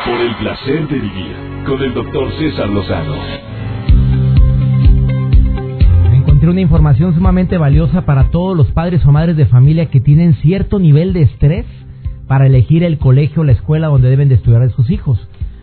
Por 0.04 0.20
el 0.20 0.34
placer 0.36 0.88
de 0.88 0.98
vivir 0.98 1.36
con 1.66 1.82
el 1.82 1.94
doctor 1.94 2.30
César 2.38 2.68
Lozano. 2.68 3.14
Encontré 6.12 6.50
una 6.50 6.60
información 6.60 7.14
sumamente 7.14 7.56
valiosa 7.56 8.04
para 8.04 8.30
todos 8.30 8.56
los 8.56 8.70
padres 8.72 9.04
o 9.06 9.12
madres 9.12 9.36
de 9.36 9.46
familia 9.46 9.86
que 9.86 10.00
tienen 10.00 10.34
cierto 10.34 10.78
nivel 10.78 11.12
de 11.12 11.22
estrés 11.22 11.66
para 12.32 12.46
elegir 12.46 12.82
el 12.82 12.96
colegio 12.96 13.42
o 13.42 13.44
la 13.44 13.52
escuela 13.52 13.88
donde 13.88 14.08
deben 14.08 14.30
de 14.30 14.36
estudiar 14.36 14.66
sus 14.70 14.88
hijos. 14.88 15.20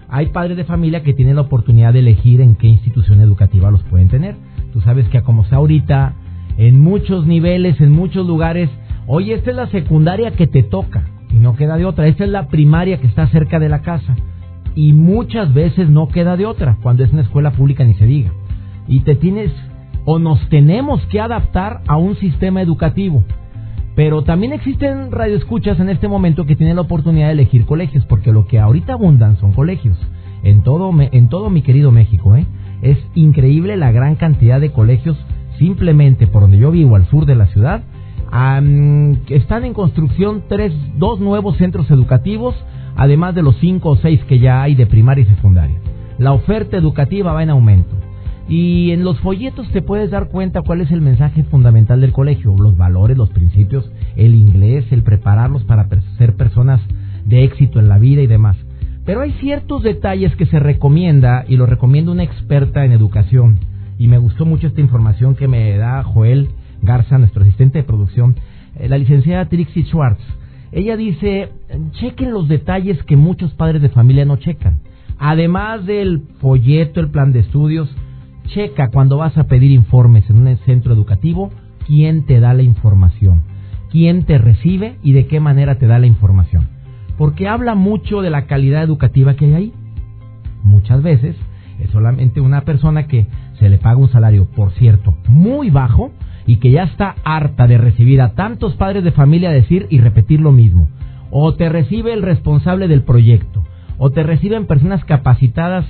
Hay 0.07 0.27
padres 0.27 0.55
de 0.55 0.65
familia 0.65 1.01
que 1.01 1.15
tienen 1.15 1.37
la 1.37 1.41
oportunidad 1.41 1.93
de 1.93 1.99
elegir 2.01 2.41
en 2.41 2.53
qué 2.53 2.67
institución 2.67 3.21
educativa 3.21 3.71
los 3.71 3.81
pueden 3.85 4.07
tener. 4.07 4.35
Tú 4.71 4.79
sabes 4.81 5.09
que 5.09 5.23
como 5.23 5.45
sea 5.45 5.57
ahorita, 5.57 6.13
en 6.59 6.79
muchos 6.79 7.25
niveles, 7.25 7.81
en 7.81 7.91
muchos 7.91 8.27
lugares, 8.27 8.69
oye, 9.07 9.33
esta 9.33 9.49
es 9.49 9.55
la 9.55 9.65
secundaria 9.71 10.29
que 10.29 10.45
te 10.45 10.61
toca 10.61 11.07
y 11.31 11.39
no 11.39 11.55
queda 11.55 11.75
de 11.75 11.85
otra. 11.85 12.05
Esta 12.05 12.23
es 12.23 12.29
la 12.29 12.49
primaria 12.49 12.99
que 12.99 13.07
está 13.07 13.25
cerca 13.29 13.57
de 13.57 13.69
la 13.69 13.81
casa 13.81 14.15
y 14.75 14.93
muchas 14.93 15.51
veces 15.51 15.89
no 15.89 16.07
queda 16.07 16.37
de 16.37 16.45
otra 16.45 16.77
cuando 16.83 17.03
es 17.03 17.11
una 17.11 17.23
escuela 17.23 17.49
pública 17.49 17.83
ni 17.83 17.95
se 17.95 18.05
diga. 18.05 18.31
Y 18.87 18.99
te 18.99 19.15
tienes 19.15 19.51
o 20.05 20.19
nos 20.19 20.47
tenemos 20.49 21.03
que 21.07 21.19
adaptar 21.19 21.81
a 21.87 21.97
un 21.97 22.15
sistema 22.17 22.61
educativo. 22.61 23.23
Pero 23.99 24.23
también 24.23 24.53
existen 24.53 25.11
radioescuchas 25.11 25.77
en 25.81 25.89
este 25.89 26.07
momento 26.07 26.45
que 26.45 26.55
tienen 26.55 26.77
la 26.77 26.83
oportunidad 26.83 27.27
de 27.27 27.33
elegir 27.33 27.65
colegios, 27.65 28.05
porque 28.05 28.31
lo 28.31 28.47
que 28.47 28.57
ahorita 28.57 28.93
abundan 28.93 29.35
son 29.41 29.51
colegios. 29.51 29.97
En 30.41 30.63
todo, 30.63 30.89
en 30.97 31.27
todo 31.27 31.49
mi 31.49 31.63
querido 31.63 31.91
México, 31.91 32.33
¿eh? 32.37 32.45
Es 32.81 32.97
increíble 33.13 33.75
la 33.75 33.91
gran 33.91 34.15
cantidad 34.15 34.61
de 34.61 34.71
colegios 34.71 35.17
simplemente 35.57 36.27
por 36.27 36.43
donde 36.43 36.59
yo 36.59 36.71
vivo, 36.71 36.95
al 36.95 37.07
sur 37.07 37.25
de 37.25 37.35
la 37.35 37.47
ciudad. 37.47 37.83
están 39.27 39.65
en 39.65 39.73
construcción 39.73 40.43
tres, 40.47 40.71
dos 40.95 41.19
nuevos 41.19 41.57
centros 41.57 41.91
educativos, 41.91 42.55
además 42.95 43.35
de 43.35 43.41
los 43.41 43.57
cinco 43.57 43.89
o 43.89 43.95
seis 43.97 44.23
que 44.29 44.39
ya 44.39 44.61
hay 44.61 44.75
de 44.75 44.85
primaria 44.85 45.25
y 45.25 45.35
secundaria. 45.35 45.77
La 46.17 46.31
oferta 46.31 46.77
educativa 46.77 47.33
va 47.33 47.43
en 47.43 47.49
aumento. 47.49 47.97
Y 48.49 48.91
en 48.91 49.03
los 49.03 49.19
folletos 49.19 49.71
te 49.71 49.83
puedes 49.83 50.09
dar 50.09 50.29
cuenta 50.29 50.63
cuál 50.63 50.81
es 50.81 50.89
el 50.89 51.01
mensaje 51.01 51.43
fundamental 51.43 52.01
del 52.01 52.11
colegio, 52.11 52.55
los 52.57 52.75
valores, 52.75 53.15
los 53.15 53.29
principios, 53.29 53.91
el 54.15 54.33
inglés, 54.33 54.85
el 54.89 55.03
prepararlos 55.03 55.63
para 55.65 55.87
ser 56.17 56.35
personas 56.35 56.81
de 57.25 57.43
éxito 57.43 57.79
en 57.79 57.89
la 57.89 57.99
vida 57.99 58.23
y 58.23 58.27
demás. 58.27 58.57
Pero 59.05 59.21
hay 59.21 59.33
ciertos 59.33 59.83
detalles 59.83 60.35
que 60.35 60.47
se 60.47 60.59
recomienda 60.59 61.45
y 61.47 61.57
lo 61.57 61.67
recomienda 61.67 62.11
una 62.11 62.23
experta 62.23 62.83
en 62.85 62.91
educación. 62.91 63.59
Y 63.99 64.07
me 64.07 64.17
gustó 64.17 64.45
mucho 64.45 64.65
esta 64.65 64.81
información 64.81 65.35
que 65.35 65.47
me 65.47 65.77
da 65.77 66.01
Joel 66.03 66.49
Garza, 66.81 67.19
nuestro 67.19 67.43
asistente 67.43 67.79
de 67.79 67.83
producción, 67.83 68.35
eh, 68.79 68.89
la 68.89 68.97
licenciada 68.97 69.45
Trixie 69.45 69.85
Schwartz. 69.85 70.23
Ella 70.71 70.97
dice, 70.97 71.49
chequen 71.91 72.31
los 72.31 72.47
detalles 72.47 73.01
que 73.03 73.15
muchos 73.15 73.53
padres 73.53 73.81
de 73.81 73.89
familia 73.89 74.25
no 74.25 74.37
checan. 74.37 74.79
Además 75.19 75.85
del 75.85 76.21
folleto, 76.39 76.99
el 76.99 77.09
plan 77.09 77.33
de 77.33 77.39
estudios, 77.39 77.93
checa 78.49 78.89
cuando 78.89 79.17
vas 79.17 79.37
a 79.37 79.45
pedir 79.45 79.71
informes 79.71 80.29
en 80.29 80.45
un 80.45 80.57
centro 80.65 80.93
educativo 80.93 81.51
quién 81.87 82.25
te 82.25 82.39
da 82.39 82.53
la 82.53 82.61
información, 82.61 83.41
quién 83.91 84.23
te 84.23 84.37
recibe 84.37 84.97
y 85.01 85.13
de 85.13 85.27
qué 85.27 85.39
manera 85.39 85.79
te 85.79 85.87
da 85.87 85.97
la 85.97 86.05
información. 86.05 86.67
Porque 87.17 87.47
habla 87.47 87.75
mucho 87.75 88.21
de 88.21 88.29
la 88.29 88.45
calidad 88.45 88.83
educativa 88.83 89.33
que 89.33 89.45
hay 89.45 89.53
ahí. 89.53 89.73
Muchas 90.63 91.01
veces 91.01 91.35
es 91.79 91.89
solamente 91.89 92.41
una 92.41 92.61
persona 92.61 93.07
que 93.07 93.27
se 93.57 93.69
le 93.69 93.77
paga 93.77 93.97
un 93.97 94.09
salario, 94.09 94.45
por 94.45 94.71
cierto, 94.73 95.15
muy 95.27 95.69
bajo 95.69 96.11
y 96.45 96.57
que 96.57 96.71
ya 96.71 96.83
está 96.83 97.15
harta 97.23 97.67
de 97.67 97.77
recibir 97.77 98.21
a 98.21 98.33
tantos 98.33 98.75
padres 98.75 99.03
de 99.03 99.11
familia 99.11 99.49
decir 99.49 99.87
y 99.89 99.99
repetir 99.99 100.39
lo 100.39 100.51
mismo. 100.51 100.87
O 101.31 101.53
te 101.55 101.69
recibe 101.69 102.13
el 102.13 102.21
responsable 102.21 102.87
del 102.87 103.03
proyecto, 103.03 103.63
o 103.97 104.11
te 104.11 104.23
reciben 104.23 104.65
personas 104.65 105.03
capacitadas 105.05 105.85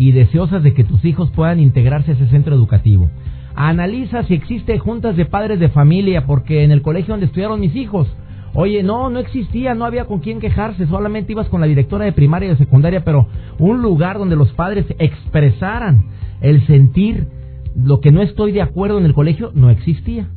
y 0.00 0.12
deseosas 0.12 0.62
de 0.62 0.72
que 0.72 0.82
tus 0.82 1.04
hijos 1.04 1.30
puedan 1.30 1.60
integrarse 1.60 2.12
a 2.12 2.14
ese 2.14 2.26
centro 2.28 2.54
educativo. 2.54 3.10
Analiza 3.54 4.22
si 4.22 4.32
existe 4.32 4.78
juntas 4.78 5.14
de 5.14 5.26
padres 5.26 5.60
de 5.60 5.68
familia, 5.68 6.24
porque 6.26 6.64
en 6.64 6.70
el 6.70 6.80
colegio 6.80 7.12
donde 7.12 7.26
estudiaron 7.26 7.60
mis 7.60 7.76
hijos, 7.76 8.08
oye, 8.54 8.82
no, 8.82 9.10
no 9.10 9.18
existía, 9.18 9.74
no 9.74 9.84
había 9.84 10.06
con 10.06 10.20
quién 10.20 10.40
quejarse, 10.40 10.86
solamente 10.86 11.32
ibas 11.32 11.50
con 11.50 11.60
la 11.60 11.66
directora 11.66 12.06
de 12.06 12.12
primaria 12.12 12.46
y 12.46 12.52
de 12.52 12.56
secundaria, 12.56 13.04
pero 13.04 13.28
un 13.58 13.82
lugar 13.82 14.16
donde 14.16 14.36
los 14.36 14.50
padres 14.54 14.86
expresaran 14.98 16.06
el 16.40 16.66
sentir 16.66 17.28
lo 17.76 18.00
que 18.00 18.10
no 18.10 18.22
estoy 18.22 18.52
de 18.52 18.62
acuerdo 18.62 18.98
en 18.98 19.04
el 19.04 19.12
colegio, 19.12 19.52
no 19.54 19.68
existía. 19.68 20.30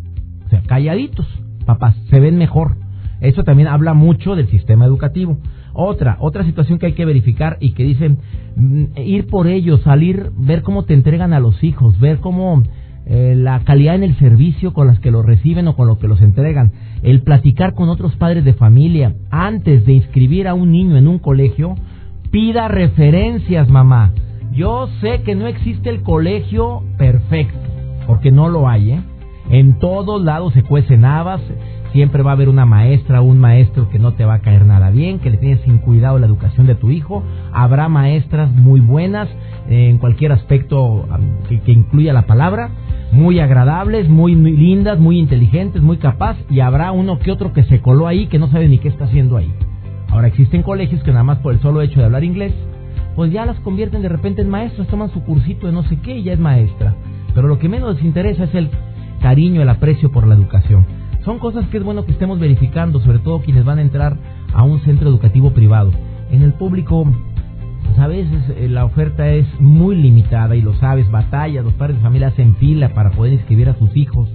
O 0.46 0.50
sea, 0.50 0.62
calladitos, 0.64 1.28
papás, 1.66 1.96
se 2.10 2.20
ven 2.20 2.38
mejor. 2.38 2.76
Eso 3.22 3.46
también 3.46 3.70
habla 3.70 3.94
mucho 3.94 4.36
del 4.36 4.50
sistema 4.50 4.84
educativo. 4.84 5.38
Otra, 5.74 6.18
otra 6.20 6.46
situación 6.46 6.80
que 6.80 6.88
hay 6.88 6.94
que 6.94 7.06
verificar 7.06 7.58
y 7.60 7.72
que 7.72 7.84
dicen 7.84 8.20
mm, 8.56 8.84
ir 8.98 9.28
por 9.28 9.48
ellos, 9.48 9.82
salir, 9.82 10.32
ver 10.38 10.62
cómo 10.62 10.84
te 10.84 10.94
entregan 10.94 11.34
a 11.34 11.40
los 11.40 11.64
hijos, 11.64 12.00
ver 12.00 12.20
cómo 12.20 12.64
eh, 13.06 13.34
la 13.36 13.60
calidad 13.66 13.96
en 13.96 14.04
el 14.04 14.18
servicio 14.18 14.72
con 14.72 14.88
las 14.88 15.00
que 15.00 15.12
los 15.12 15.26
reciben 15.26 15.68
o 15.68 15.76
con 15.76 15.88
lo 15.88 16.00
que 16.00 16.08
los 16.08 16.22
entregan, 16.22 16.72
el 17.02 17.22
platicar 17.22 17.74
con 17.74 17.90
otros 17.90 18.16
padres 18.16 18.46
de 18.46 18.54
familia 18.54 19.14
antes 19.30 19.86
de 19.86 19.94
inscribir 19.94 20.48
a 20.48 20.54
un 20.54 20.72
niño 20.72 20.96
en 20.96 21.08
un 21.08 21.20
colegio, 21.20 21.76
pida 22.32 22.70
referencias, 22.70 23.68
mamá. 23.70 24.14
Yo 24.54 24.88
sé 25.02 25.22
que 25.24 25.36
no 25.36 25.48
existe 25.48 25.90
el 25.90 26.02
colegio 26.02 26.84
perfecto, 26.98 27.60
porque 28.08 28.32
no 28.32 28.48
lo 28.48 28.70
hay, 28.70 28.92
¿eh? 28.92 29.02
En 29.50 29.80
todos 29.80 30.24
lados 30.24 30.54
se 30.54 30.64
cuecen 30.64 31.04
habas, 31.04 31.42
Siempre 31.94 32.24
va 32.24 32.32
a 32.32 32.34
haber 32.34 32.50
una 32.50 32.66
maestra 32.66 33.22
o 33.22 33.24
un 33.24 33.40
maestro 33.40 33.88
que 33.88 34.00
no 34.00 34.14
te 34.14 34.26
va 34.26 34.34
a 34.36 34.40
caer 34.40 34.66
nada 34.66 34.90
bien, 34.90 35.20
que 35.20 35.30
le 35.30 35.38
tienes 35.38 35.62
sin 35.62 35.78
cuidado 35.78 36.18
la 36.18 36.26
educación 36.26 36.66
de 36.66 36.74
tu 36.74 36.90
hijo. 36.90 37.24
Habrá 37.54 37.88
maestras 37.88 38.52
muy 38.52 38.80
buenas 38.80 39.30
eh, 39.70 39.90
en 39.92 40.00
cualquier 40.00 40.32
aspecto 40.32 41.08
que, 41.48 41.72
incluya 41.72 42.12
la 42.12 42.24
palabra, 42.24 42.72
muy 43.12 43.40
agradables, 43.40 44.10
muy, 44.10 44.34
lindas, 44.34 44.98
muy 44.98 45.20
inteligentes, 45.20 45.84
muy 45.84 45.98
capaz, 45.98 46.36
y 46.50 46.62
habrá 46.62 46.92
uno 46.92 47.20
que 47.20 47.32
otro 47.32 47.54
que 47.54 47.64
se 47.64 47.80
coló 47.80 48.08
ahí 48.08 48.26
que 48.26 48.40
no 48.40 48.50
sabe 48.50 48.68
ni 48.68 48.80
qué 48.80 48.88
está 48.88 49.06
haciendo 49.06 49.38
ahí. 49.38 49.54
Ahora 50.10 50.28
existen 50.28 50.64
colegios 50.64 51.04
que 51.04 51.12
nada 51.12 51.24
más 51.24 51.38
por 51.40 51.54
el 51.54 51.62
solo 51.62 51.84
hecho 51.84 52.00
de 52.00 52.08
hablar 52.08 52.24
inglés, 52.24 52.54
pues 53.16 53.32
ya 53.32 53.46
las 53.46 53.60
convierten 53.60 54.02
de 54.02 54.10
repente 54.10 54.42
en 54.42 54.50
maestras, 54.50 54.88
toman 54.88 55.12
su 55.12 55.24
cursito 55.24 55.68
de 55.68 55.74
no 55.74 55.84
sé 55.84 56.00
qué 56.00 56.18
y 56.18 56.24
ya 56.24 56.34
es 56.34 56.40
maestra. 56.40 56.96
Pero 57.36 57.48
lo 57.48 57.60
que 57.60 57.70
menos 57.70 57.96
les 57.96 58.04
interesa 58.04 58.46
es 58.46 58.56
el 58.56 58.72
cariño, 59.22 59.62
el 59.62 59.70
aprecio 59.70 60.12
por 60.12 60.26
la 60.26 60.34
educación. 60.34 61.03
Son 61.26 61.40
cosas 61.40 61.66
que 61.70 61.78
es 61.78 61.84
bueno 61.84 62.06
que 62.06 62.12
estemos 62.12 62.40
verificando, 62.40 63.00
sobre 63.00 63.20
todo 63.20 63.40
quienes 63.40 63.64
van 63.64 63.80
a 63.80 63.82
entrar 63.82 64.18
a 64.54 64.64
un 64.64 64.82
centro 64.82 65.10
educativo 65.10 65.52
privado. 65.52 65.92
En 66.32 66.42
el 66.42 66.54
público, 66.54 67.06
pues 67.86 67.98
a 67.98 68.08
veces 68.08 68.44
eh, 68.58 68.68
la 68.68 68.84
oferta 68.84 69.30
es 69.30 69.48
muy 69.60 69.96
limitada 69.96 70.56
y 70.56 70.62
lo 70.62 70.74
sabes, 70.76 71.10
batallas, 71.12 71.64
los 71.64 71.74
padres 71.76 71.98
de 71.98 72.04
familia 72.04 72.28
hacen 72.28 72.56
fila 72.56 72.94
para 72.94 73.12
poder 73.12 73.34
inscribir 73.34 73.70
a 73.70 73.78
sus 73.78 73.96
hijos 73.96 74.28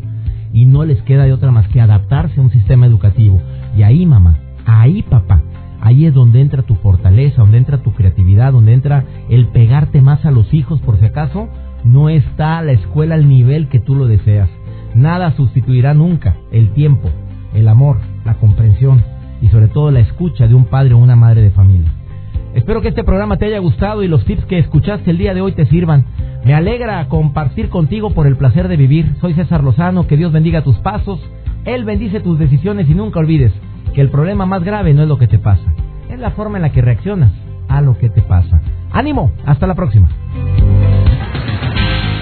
y 0.53 0.65
no 0.65 0.85
les 0.85 1.03
queda 1.03 1.25
de 1.25 1.33
otra 1.35 1.51
más 1.51 1.69
que 1.69 1.81
adaptarse 1.81 2.41
a 2.41 2.43
un 2.43 2.51
sistema 2.51 2.87
educativo. 2.87 3.39
Y 3.77 3.83
ahí, 3.83 4.07
mamá, 4.07 4.39
ahí, 4.65 5.03
papá, 5.03 5.43
ahí 5.81 6.07
es 6.07 6.15
donde 6.15 6.41
entra 6.41 6.63
tu 6.63 6.75
fortaleza, 6.77 7.43
donde 7.43 7.59
entra 7.59 7.83
tu 7.83 7.93
creatividad, 7.93 8.53
donde 8.53 8.73
entra 8.73 9.05
el 9.29 9.49
pegarte 9.49 10.01
más 10.01 10.25
a 10.25 10.31
los 10.31 10.55
hijos 10.55 10.81
por 10.81 10.99
si 10.99 11.05
acaso 11.05 11.49
no 11.85 12.09
está 12.09 12.63
la 12.63 12.73
escuela 12.73 13.15
al 13.15 13.29
nivel 13.29 13.69
que 13.69 13.79
tú 13.79 13.95
lo 13.95 14.07
deseas. 14.07 14.49
Nada 14.99 15.31
sustituirá 15.37 15.95
nunca 15.95 16.35
el 16.51 16.73
tiempo, 16.73 17.09
el 17.55 17.69
amor, 17.69 17.99
la 18.25 18.35
comprensión 18.35 19.05
y 19.41 19.47
sobre 19.47 19.69
todo 19.69 19.93
la 19.93 20.01
escucha 20.01 20.49
de 20.49 20.57
un 20.57 20.65
padre 20.65 20.95
o 20.95 20.99
una 20.99 21.15
madre 21.15 21.41
de 21.41 21.53
familia. 21.53 21.89
Espero 22.53 22.83
que 22.83 22.89
este 22.89 23.05
programa 23.05 23.37
te 23.37 23.47
haya 23.47 23.61
gustado 23.61 24.03
y 24.03 24.09
los 24.09 24.25
tips 24.25 24.45
que 24.47 24.59
escuchaste 24.59 25.13
el 25.13 25.19
día 25.19 25.35
de 25.35 25.41
hoy 25.41 25.53
te 25.53 25.67
sirvan. 25.67 26.05
Me 26.45 26.53
alegra 26.53 27.07
compartir 27.07 27.69
contigo 27.69 28.11
por 28.11 28.27
el 28.27 28.37
placer 28.37 28.67
de 28.67 28.77
vivir. 28.77 29.15
Soy 29.21 29.35
César 29.35 29.63
Lozano, 29.63 30.09
que 30.09 30.17
Dios 30.17 30.33
bendiga 30.33 30.63
tus 30.63 30.77
pasos, 30.79 31.21
Él 31.65 31.85
bendice 31.85 32.19
tus 32.19 32.37
decisiones 32.37 32.91
y 32.91 32.95
nunca 32.95 33.21
olvides 33.21 33.53
que 33.95 34.01
el 34.01 34.11
problema 34.11 34.47
más 34.47 34.65
grave 34.65 34.95
no 34.95 35.03
es 35.03 35.09
lo 35.09 35.19
que 35.19 35.29
te 35.29 35.39
pasa, 35.39 35.73
es 36.11 36.19
la 36.19 36.33
forma 36.33 36.59
en 36.59 36.63
la 36.63 36.73
que 36.73 36.83
reaccionas 36.83 37.31
a 37.69 37.81
lo 37.83 37.97
que 37.97 38.09
te 38.09 38.23
pasa. 38.23 38.61
Ánimo, 38.91 39.31
hasta 39.47 39.69
la 39.69 39.77
próxima. 39.77 40.09